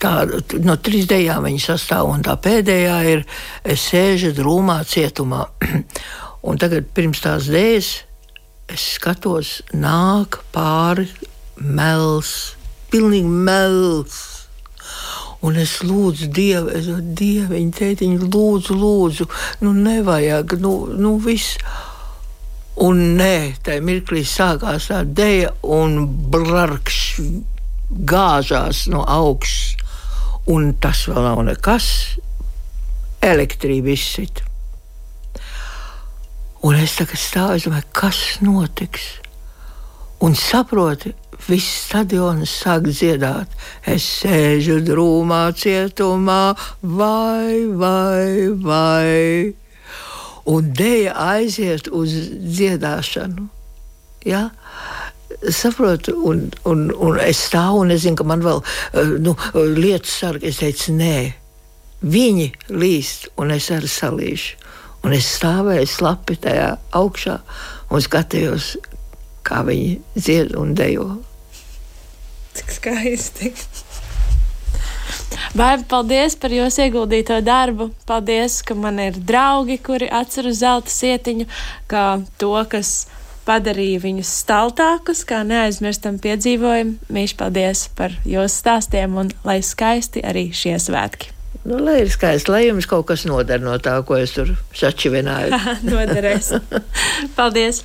[0.00, 3.24] tāda, no trīs dejām viņa sastāv, un tā pēdējā ir
[3.66, 5.46] es sēžu drūmā cietumā.
[6.46, 7.88] Un tagad pirms tās dēļas
[8.70, 11.08] es skatos, nāk pāri
[11.58, 12.54] mels,
[12.92, 14.45] pilnīgi mels.
[15.44, 19.26] Un es lūdzu, Dievu, es dieviņu, tētiņu, lūdzu, lūdzu,
[19.64, 21.58] nu nevajag, nu, nu viss.
[22.76, 27.20] Un nē, tajā mirklī sākās tā dēļa, un brārkšs
[28.08, 29.76] gāzās no augšas.
[30.52, 31.86] Un tas vēl nav nekas.
[33.24, 34.44] Elektrība izsita.
[36.66, 39.06] Un es tagad stāvu, es domāju, kas notiks?
[40.24, 41.12] Un saproti,
[41.46, 43.52] viss stadions sāk dziedāt.
[43.86, 49.54] Es sēžu drūmā cietumā, vai, vai, vai.
[50.46, 52.12] Un dēļa aiziet uz
[52.56, 53.48] dziedāšanu.
[54.26, 54.50] Ja?
[55.50, 60.14] Saprotu, un, un, un es stāvu un es zinu, ka man vēl eh, nu, lietas
[60.22, 60.50] sargi.
[60.50, 61.16] Es teicu, nē,
[62.06, 64.62] viņi līst, un es arī salīšu.
[65.06, 67.36] Un es stāvēju slapi tajā augšā
[67.94, 68.72] un skatījos,
[69.46, 71.10] kā viņi dzied un dejo.
[72.56, 73.52] Cik skaisti!
[75.56, 77.90] Baiba, paldies par jūsu ieguldīto darbu.
[78.08, 81.46] Paldies, ka man ir draugi, kuri atceras zelta sietiņu,
[81.88, 82.06] kā
[82.40, 83.06] to, kas
[83.46, 86.98] padarīja viņus staltākus, kā neaizmirstam piedzīvojumu.
[87.12, 91.32] Mīļš, paldies par jūsu stāstiem un lai skaisti arī šie svētki!
[91.66, 95.56] Nu, lai ir skaisti, lai jums kaut kas noder no tā, ko es tur sačivināju.
[95.90, 96.52] Noderēs.
[97.38, 97.82] Paldies!